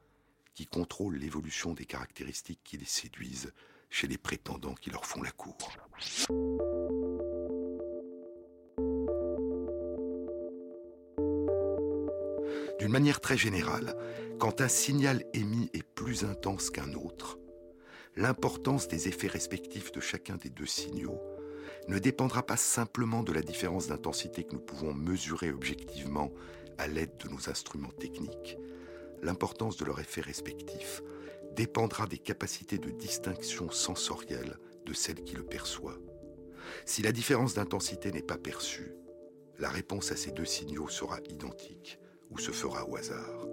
[0.55, 3.53] qui contrôlent l'évolution des caractéristiques qui les séduisent
[3.91, 5.57] chez les prétendants qui leur font la cour.
[12.79, 13.97] D'une manière très générale,
[14.39, 17.39] quand un signal émis est plus intense qu'un autre,
[18.17, 21.21] l'importance des effets respectifs de chacun des deux signaux
[21.89, 26.33] ne dépendra pas simplement de la différence d'intensité que nous pouvons mesurer objectivement
[26.79, 28.57] à l'aide de nos instruments techniques.
[29.23, 31.03] L'importance de leur effet respectif
[31.55, 35.99] dépendra des capacités de distinction sensorielle de celle qui le perçoit.
[36.87, 38.95] Si la différence d'intensité n'est pas perçue,
[39.59, 41.99] la réponse à ces deux signaux sera identique
[42.31, 43.47] ou se fera au hasard.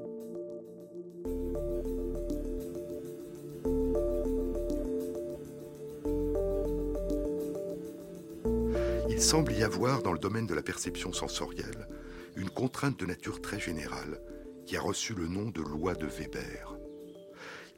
[9.09, 11.87] Il semble y avoir dans le domaine de la perception sensorielle
[12.35, 14.19] une contrainte de nature très générale
[14.65, 16.80] qui a reçu le nom de loi de Weber.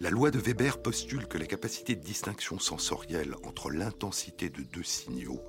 [0.04, 4.84] La loi de Weber postule que la capacité de distinction sensorielle entre l'intensité de deux
[4.84, 5.42] signaux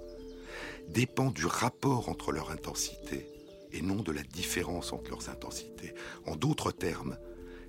[0.86, 3.26] dépend du rapport entre leur intensité
[3.72, 5.92] et non de la différence entre leurs intensités.
[6.24, 7.18] En d'autres termes,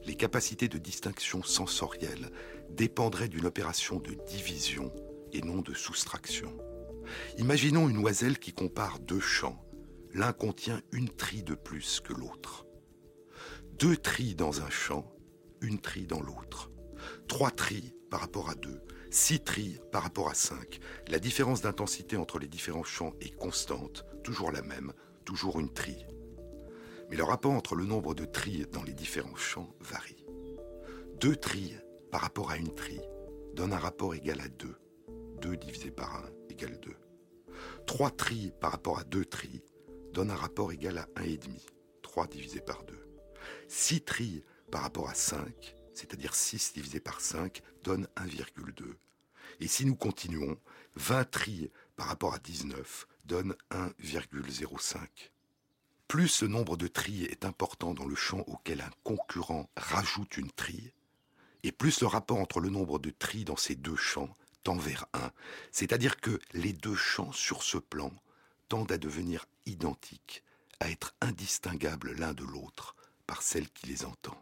[0.05, 2.29] les capacités de distinction sensorielle
[2.69, 4.93] dépendraient d'une opération de division
[5.33, 6.55] et non de soustraction.
[7.39, 9.59] Imaginons une oiselle qui compare deux champs.
[10.13, 12.67] L'un contient une trille de plus que l'autre.
[13.79, 15.11] Deux trilles dans un champ,
[15.61, 16.69] une trille dans l'autre.
[17.27, 20.79] Trois trilles par rapport à deux, six trilles par rapport à cinq.
[21.07, 24.93] La différence d'intensité entre les différents champs est constante, toujours la même,
[25.25, 26.05] toujours une trille.
[27.09, 30.25] Mais le rapport entre le nombre de trilles dans les différents champs varie.
[31.19, 31.79] Deux trilles
[32.11, 33.07] par rapport à une trille
[33.53, 34.75] donne un rapport égal à deux.
[35.41, 36.95] Deux divisé par un égale 2.
[37.85, 39.63] Trois trilles par rapport à deux trilles
[40.13, 41.39] donne un rapport égal à 1,5.
[42.01, 42.93] 3 divisé par 2.
[43.67, 48.95] 6 trilles par rapport à 5, c'est-à-dire 6 divisé par 5, donne 1,2.
[49.59, 50.59] Et si nous continuons,
[50.95, 54.97] 20 trilles par rapport à 19 donne 1,05.
[56.07, 60.51] Plus ce nombre de trilles est important dans le champ auquel un concurrent rajoute une
[60.51, 60.93] trille,
[61.63, 64.29] et plus le rapport entre le nombre de trilles dans ces deux champs
[64.63, 65.31] tend vers 1.
[65.71, 68.11] C'est-à-dire que les deux champs sur ce plan
[68.69, 70.43] tendent à devenir identiques,
[70.79, 74.39] à être indistinguables l'un de l'autre par celle qui les entend.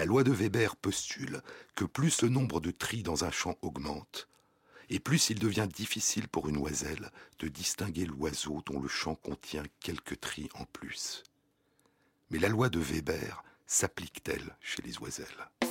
[0.00, 1.42] La loi de Weber postule
[1.74, 4.28] que plus le nombre de trilles dans un champ augmente,
[4.88, 9.64] et plus il devient difficile pour une oiselle de distinguer l'oiseau dont le chant contient
[9.80, 11.22] quelques trilles en plus.
[12.30, 15.69] Mais la loi de Weber s'applique-t-elle chez les oiselles?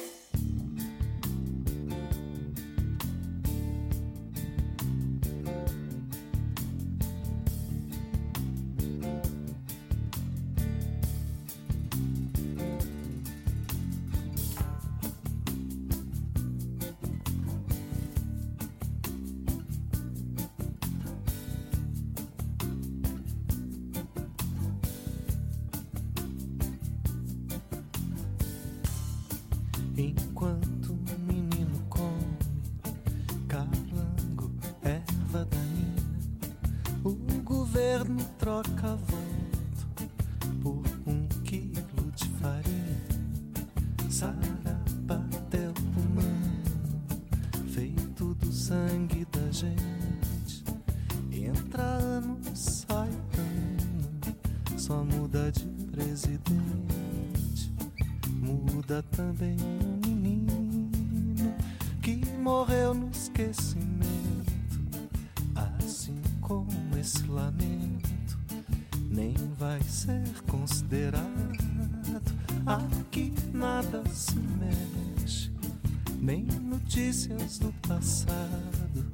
[76.99, 79.13] notícias do passado.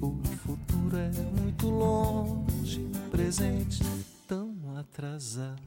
[0.00, 0.16] O
[0.46, 3.82] futuro é muito longe, presente
[4.28, 5.58] tão atrasado.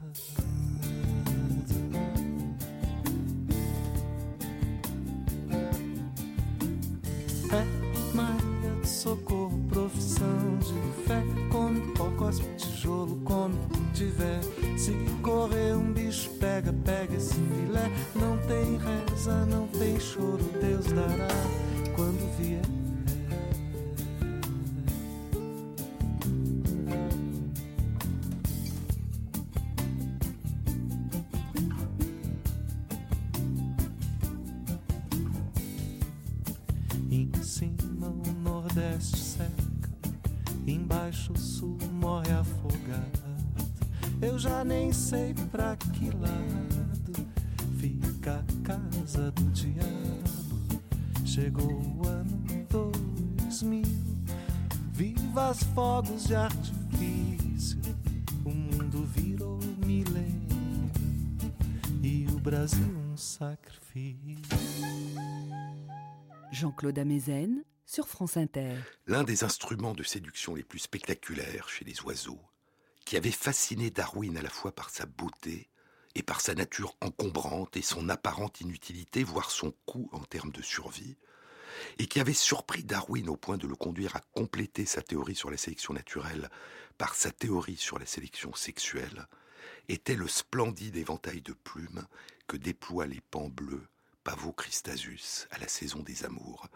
[7.50, 11.22] É Maria Socorro, profissão de fé.
[11.50, 14.40] Come pó, cospe tijolo, come o tiver.
[14.78, 14.92] Se
[15.22, 17.90] correr um bicho, pega, pega esse filé.
[18.14, 20.51] Não tem reza, não tem choro
[20.92, 21.28] estará
[21.96, 22.60] quando vier.
[37.10, 39.90] Em cima o Nordeste seca,
[40.66, 43.22] embaixo o Sul morre afogado.
[44.20, 46.31] Eu já nem sei pra que lado.
[55.74, 57.78] Fogos de artifício.
[58.44, 60.90] O mundo virou milênio
[62.02, 64.42] e o Brasil um sacrifício.
[66.52, 68.76] Jean-Claude Amezen sur France Inter.
[69.06, 72.40] L'un des instruments de séduction les plus spectaculaires chez les oiseaux,
[73.04, 75.68] qui avait fasciné Darwin à la fois par sa beauté
[76.14, 80.62] et par sa nature encombrante et son apparente inutilité, voire son coût en termes de
[80.62, 81.16] survie,
[81.98, 85.50] et qui avait surpris Darwin au point de le conduire à compléter sa théorie sur
[85.50, 86.48] la sélection naturelle
[86.98, 89.26] par sa théorie sur la sélection sexuelle,
[89.88, 92.06] était le splendide éventail de plumes
[92.46, 93.86] que déploient les pans bleus
[94.24, 96.68] Pavocristasus à la saison des amours,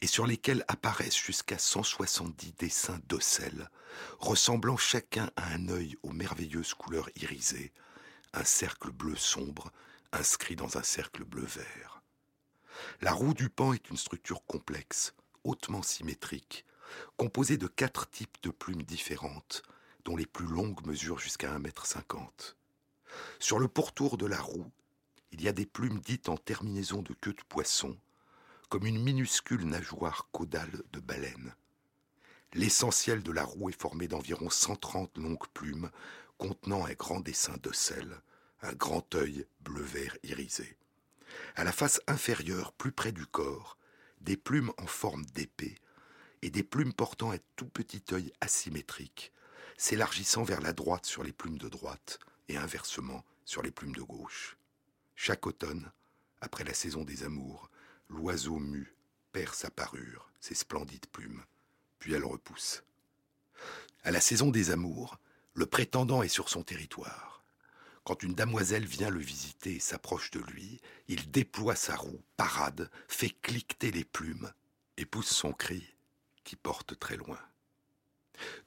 [0.00, 3.68] et sur lesquels apparaissent jusqu'à 170 dessins d'ocelles,
[4.18, 7.72] ressemblant chacun à un œil aux merveilleuses couleurs irisées,
[8.32, 9.72] un cercle bleu sombre
[10.12, 11.91] inscrit dans un cercle bleu vert.
[13.00, 15.14] La roue du pan est une structure complexe,
[15.44, 16.64] hautement symétrique,
[17.16, 19.62] composée de quatre types de plumes différentes,
[20.04, 22.26] dont les plus longues mesurent jusqu'à 1,50 m.
[23.38, 24.70] Sur le pourtour de la roue,
[25.32, 27.96] il y a des plumes dites en terminaison de queue de poisson,
[28.68, 31.54] comme une minuscule nageoire caudale de baleine.
[32.54, 35.90] L'essentiel de la roue est formé d'environ 130 longues plumes
[36.36, 38.20] contenant un grand dessin d'ocelles,
[38.60, 40.76] un grand œil bleu-vert irisé.
[41.56, 43.78] À la face inférieure, plus près du corps,
[44.20, 45.76] des plumes en forme d'épée
[46.42, 49.32] et des plumes portant un tout petit œil asymétrique,
[49.76, 52.18] s'élargissant vers la droite sur les plumes de droite
[52.48, 54.56] et inversement sur les plumes de gauche.
[55.14, 55.90] Chaque automne,
[56.40, 57.70] après la saison des amours,
[58.08, 58.94] l'oiseau mu
[59.32, 61.44] perd sa parure, ses splendides plumes,
[61.98, 62.82] puis elle repousse.
[64.04, 65.18] À la saison des amours,
[65.54, 67.31] le prétendant est sur son territoire.
[68.04, 72.90] Quand une damoiselle vient le visiter et s'approche de lui, il déploie sa roue, parade,
[73.06, 74.52] fait cliqueter les plumes
[74.96, 75.94] et pousse son cri
[76.44, 77.38] qui porte très loin.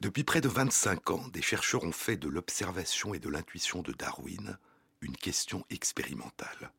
[0.00, 3.92] Depuis près de 25 ans, des chercheurs ont fait de l'observation et de l'intuition de
[3.92, 4.58] Darwin
[5.02, 6.72] une question expérimentale.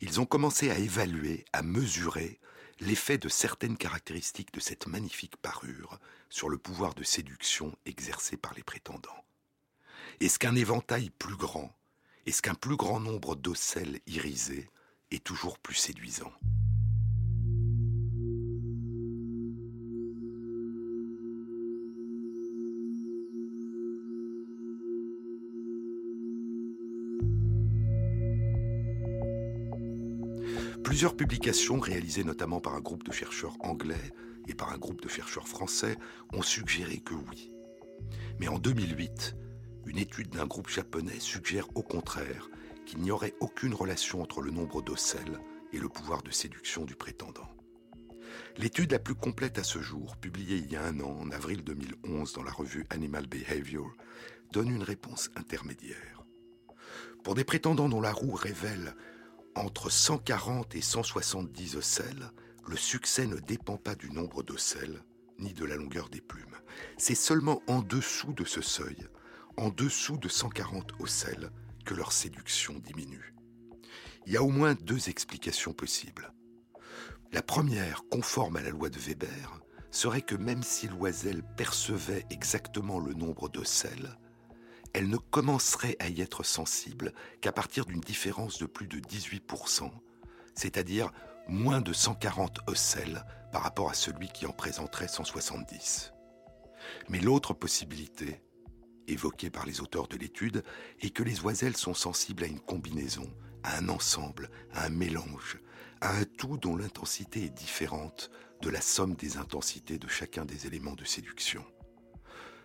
[0.00, 2.40] Ils ont commencé à évaluer, à mesurer
[2.80, 8.54] l'effet de certaines caractéristiques de cette magnifique parure sur le pouvoir de séduction exercé par
[8.54, 9.24] les prétendants.
[10.20, 11.74] Est-ce qu'un éventail plus grand,
[12.26, 14.68] est-ce qu'un plus grand nombre d'ocelles irisées
[15.10, 16.32] est toujours plus séduisant?
[30.84, 34.12] Plusieurs publications réalisées notamment par un groupe de chercheurs anglais
[34.46, 35.96] et par un groupe de chercheurs français
[36.32, 37.50] ont suggéré que oui.
[38.38, 39.34] Mais en 2008,
[39.86, 42.48] une étude d'un groupe japonais suggère au contraire
[42.86, 45.38] qu'il n'y aurait aucune relation entre le nombre d'ocelles
[45.72, 47.48] et le pouvoir de séduction du prétendant.
[48.56, 51.64] L'étude la plus complète à ce jour, publiée il y a un an, en avril
[51.64, 53.90] 2011, dans la revue Animal Behavior,
[54.52, 56.24] donne une réponse intermédiaire.
[57.24, 58.94] Pour des prétendants dont la roue révèle
[59.54, 62.30] entre 140 et 170 ocelles,
[62.66, 65.02] le succès ne dépend pas du nombre d'ocelles
[65.38, 66.56] ni de la longueur des plumes.
[66.96, 69.08] C'est seulement en dessous de ce seuil,
[69.56, 71.50] en dessous de 140 ocelles,
[71.84, 73.34] que leur séduction diminue.
[74.26, 76.32] Il y a au moins deux explications possibles.
[77.32, 82.98] La première, conforme à la loi de Weber, serait que même si l'oiselle percevait exactement
[82.98, 84.16] le nombre d'ocelles,
[84.94, 89.90] elle ne commencerait à y être sensible qu'à partir d'une différence de plus de 18%,
[90.54, 91.10] c'est-à-dire
[91.48, 96.12] moins de 140 ocelles par rapport à celui qui en présenterait 170.
[97.08, 98.42] Mais l'autre possibilité,
[99.08, 100.62] évoquée par les auteurs de l'étude,
[101.00, 103.30] est que les oiselles sont sensibles à une combinaison,
[103.62, 105.58] à un ensemble, à un mélange,
[106.00, 108.30] à un tout dont l'intensité est différente
[108.60, 111.64] de la somme des intensités de chacun des éléments de séduction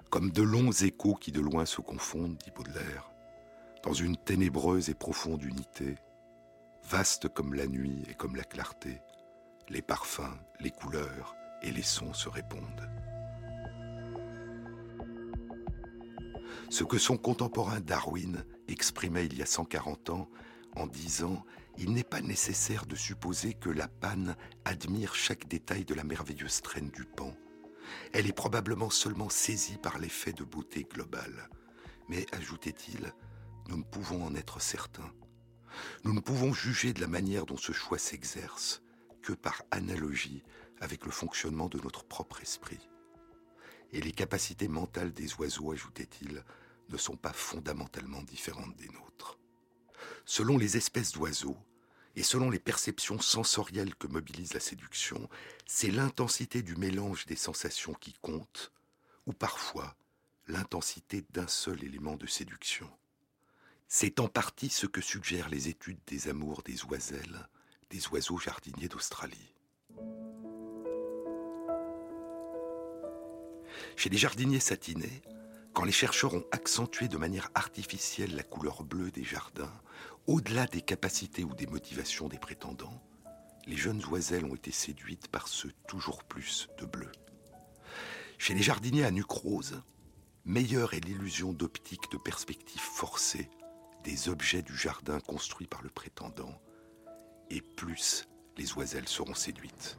[0.10, 3.12] comme de longs échos qui de loin se confondent, dit Baudelaire,
[3.84, 5.96] dans une ténébreuse et profonde unité,
[6.90, 9.02] vaste comme la nuit et comme la clarté,
[9.70, 12.90] les parfums, les couleurs et les sons se répondent.
[16.70, 20.30] Ce que son contemporain Darwin exprimait il y a 140 ans
[20.76, 21.46] en disant
[21.78, 26.62] Il n'est pas nécessaire de supposer que la panne admire chaque détail de la merveilleuse
[26.62, 27.34] traîne du pan
[28.14, 31.50] elle est probablement seulement saisie par l'effet de beauté globale.
[32.10, 33.14] Mais, ajoutait-il,
[33.70, 35.12] nous ne pouvons en être certains.
[36.04, 38.82] Nous ne pouvons juger de la manière dont ce choix s'exerce
[39.22, 40.44] que par analogie
[40.80, 42.90] avec le fonctionnement de notre propre esprit.
[43.92, 46.44] Et les capacités mentales des oiseaux, ajoutait-il,
[46.90, 49.38] ne sont pas fondamentalement différentes des nôtres.
[50.26, 51.58] Selon les espèces d'oiseaux,
[52.16, 55.30] et selon les perceptions sensorielles que mobilise la séduction,
[55.68, 58.72] c'est l'intensité du mélange des sensations qui compte,
[59.28, 59.96] ou parfois
[60.48, 62.90] l'intensité d'un seul élément de séduction.
[63.88, 67.48] C'est en partie ce que suggèrent les études des amours des oiselles,
[67.90, 69.54] des oiseaux jardiniers d'Australie.
[73.96, 75.22] Chez les jardiniers satinés,
[75.74, 79.74] quand les chercheurs ont accentué de manière artificielle la couleur bleue des jardins,
[80.26, 83.02] au-delà des capacités ou des motivations des prétendants,
[83.68, 87.12] les jeunes oiselles ont été séduites par ce toujours plus de bleu.
[88.38, 89.82] Chez les jardiniers à nuque rose,
[90.46, 93.50] meilleure est l'illusion d'optique de perspective forcée
[94.04, 96.62] des objets du jardin construits par le prétendant,
[97.50, 99.98] et plus les oiselles seront séduites.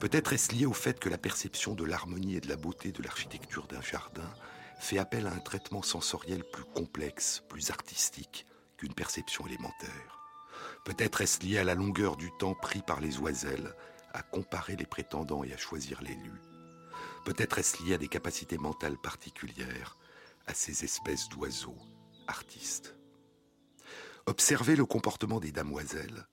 [0.00, 3.02] Peut-être est-ce lié au fait que la perception de l'harmonie et de la beauté de
[3.02, 4.30] l'architecture d'un jardin
[4.78, 8.46] fait appel à un traitement sensoriel plus complexe, plus artistique
[8.76, 10.20] qu'une perception élémentaire.
[10.84, 13.74] Peut-être est-ce lié à la longueur du temps pris par les oiselles
[14.12, 16.32] à comparer les prétendants et à choisir l'élu.
[17.24, 19.96] Peut-être est-ce lié à des capacités mentales particulières,
[20.46, 21.78] à ces espèces d'oiseaux,
[22.28, 22.94] artistes.
[24.26, 26.26] Observer le comportement des damoiselles,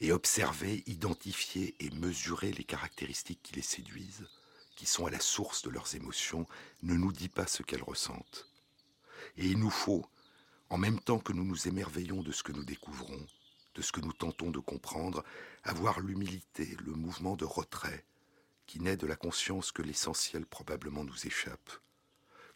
[0.00, 4.28] et observer, identifier et mesurer les caractéristiques qui les séduisent,
[4.76, 6.46] qui sont à la source de leurs émotions,
[6.82, 8.48] ne nous dit pas ce qu'elles ressentent.
[9.36, 10.04] Et il nous faut,
[10.70, 13.26] en même temps que nous nous émerveillons de ce que nous découvrons,
[13.74, 15.24] de ce que nous tentons de comprendre,
[15.62, 18.04] avoir l'humilité, le mouvement de retrait,
[18.66, 21.70] qui naît de la conscience que l'essentiel probablement nous échappe,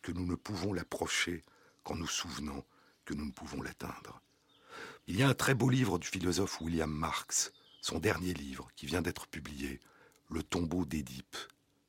[0.02, 1.44] que nous ne pouvons l'approcher
[1.84, 2.64] qu'en nous souvenant
[3.04, 4.20] que nous ne pouvons l'atteindre.
[5.10, 8.84] Il y a un très beau livre du philosophe William Marx, son dernier livre, qui
[8.84, 9.80] vient d'être publié,
[10.28, 11.38] Le tombeau d'Édipe,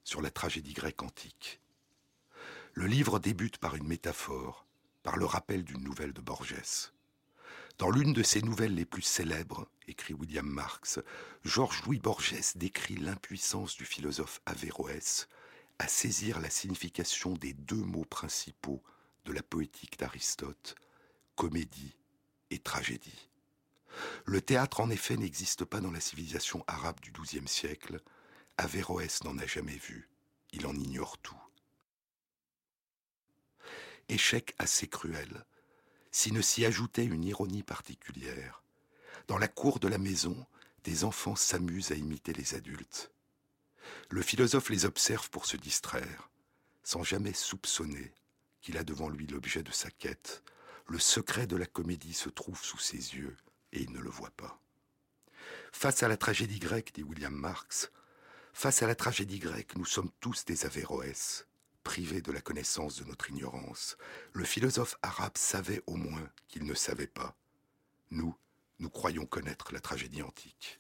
[0.05, 1.59] sur la tragédie grecque antique.
[2.75, 4.65] Le livre débute par une métaphore,
[5.03, 6.93] par le rappel d'une nouvelle de Borges.
[7.77, 11.01] Dans l'une de ses nouvelles les plus célèbres, écrit William Marx,
[11.43, 15.27] Georges-Louis Borges décrit l'impuissance du philosophe Averroès
[15.77, 18.81] à saisir la signification des deux mots principaux
[19.25, 20.75] de la poétique d'Aristote,
[21.35, 21.98] comédie
[22.51, 23.29] et tragédie.
[24.25, 28.01] Le théâtre, en effet, n'existe pas dans la civilisation arabe du XIIe siècle.
[28.57, 30.09] Averroès n'en a jamais vu.
[30.51, 31.41] Il en ignore tout.
[34.07, 35.45] Échec assez cruel,
[36.11, 38.63] s'il ne s'y ajoutait une ironie particulière.
[39.27, 40.47] Dans la cour de la maison,
[40.83, 43.11] des enfants s'amusent à imiter les adultes.
[44.09, 46.29] Le philosophe les observe pour se distraire,
[46.83, 48.11] sans jamais soupçonner
[48.61, 50.43] qu'il a devant lui l'objet de sa quête,
[50.89, 53.37] le secret de la comédie se trouve sous ses yeux
[53.71, 54.59] et il ne le voit pas.
[55.71, 57.91] Face à la tragédie grecque, dit William Marx,
[58.53, 61.47] face à la tragédie grecque, nous sommes tous des Averroès,
[61.83, 63.97] privés de la connaissance de notre ignorance.
[64.33, 67.35] Le philosophe arabe savait au moins qu'il ne savait pas.
[68.09, 68.35] Nous,
[68.79, 70.79] nous croyons connaître la tragédie antique.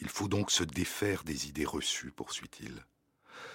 [0.00, 2.84] Il faut donc se défaire des idées reçues, poursuit-il,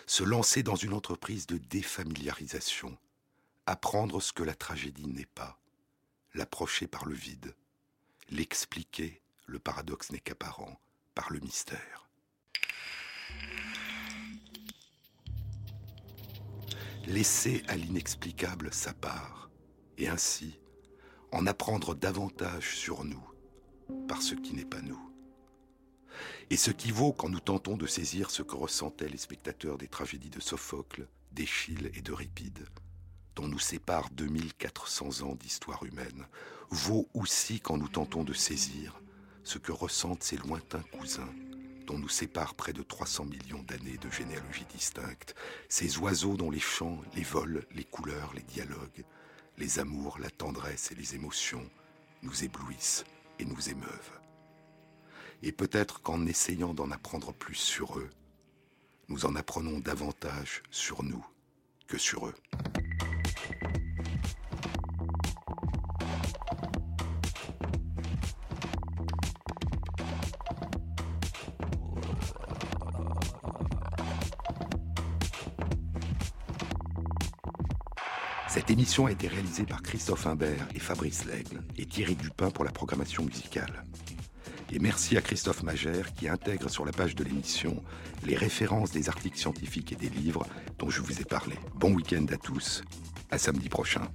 [0.07, 2.97] se lancer dans une entreprise de défamiliarisation,
[3.69, 5.61] apprendre ce que la tragédie n'est pas,
[6.33, 7.55] l'approcher par le vide,
[8.31, 10.81] l'expliquer, le paradoxe n'est qu'apparent,
[11.13, 12.09] par le mystère.
[17.05, 19.51] Laisser à l'inexplicable sa part,
[19.99, 20.59] et ainsi
[21.31, 23.23] en apprendre davantage sur nous,
[24.07, 25.13] par ce qui n'est pas nous.
[26.49, 29.87] Et ce qui vaut quand nous tentons de saisir ce que ressentaient les spectateurs des
[29.87, 32.67] tragédies de Sophocle, d'Échille et d'Euripide,
[33.39, 36.27] dont nous sépare 2400 ans d'histoire humaine,
[36.71, 38.99] vaut aussi quand nous tentons de saisir
[39.45, 41.33] ce que ressentent ces lointains cousins
[41.87, 45.35] dont nous séparent près de 300 millions d'années de généalogie distincte,
[45.69, 49.05] ces oiseaux dont les chants, les vols, les couleurs, les dialogues,
[49.57, 51.63] les amours, la tendresse et les émotions
[52.23, 53.05] nous éblouissent
[53.39, 54.19] et nous émeuvent.
[55.43, 58.09] Et peut-être qu'en essayant d'en apprendre plus sur eux,
[59.07, 61.25] nous en apprenons davantage sur nous
[61.87, 62.35] que sur eux.
[78.69, 82.63] Cette émission a été réalisée par Christophe Imbert et Fabrice Lègle et Thierry Dupin pour
[82.63, 83.83] la programmation musicale.
[84.71, 87.81] Et merci à Christophe Magère qui intègre sur la page de l'émission
[88.23, 90.45] les références des articles scientifiques et des livres
[90.77, 91.55] dont je vous ai parlé.
[91.73, 92.83] Bon week-end à tous.
[93.31, 94.07] À samedi prochain.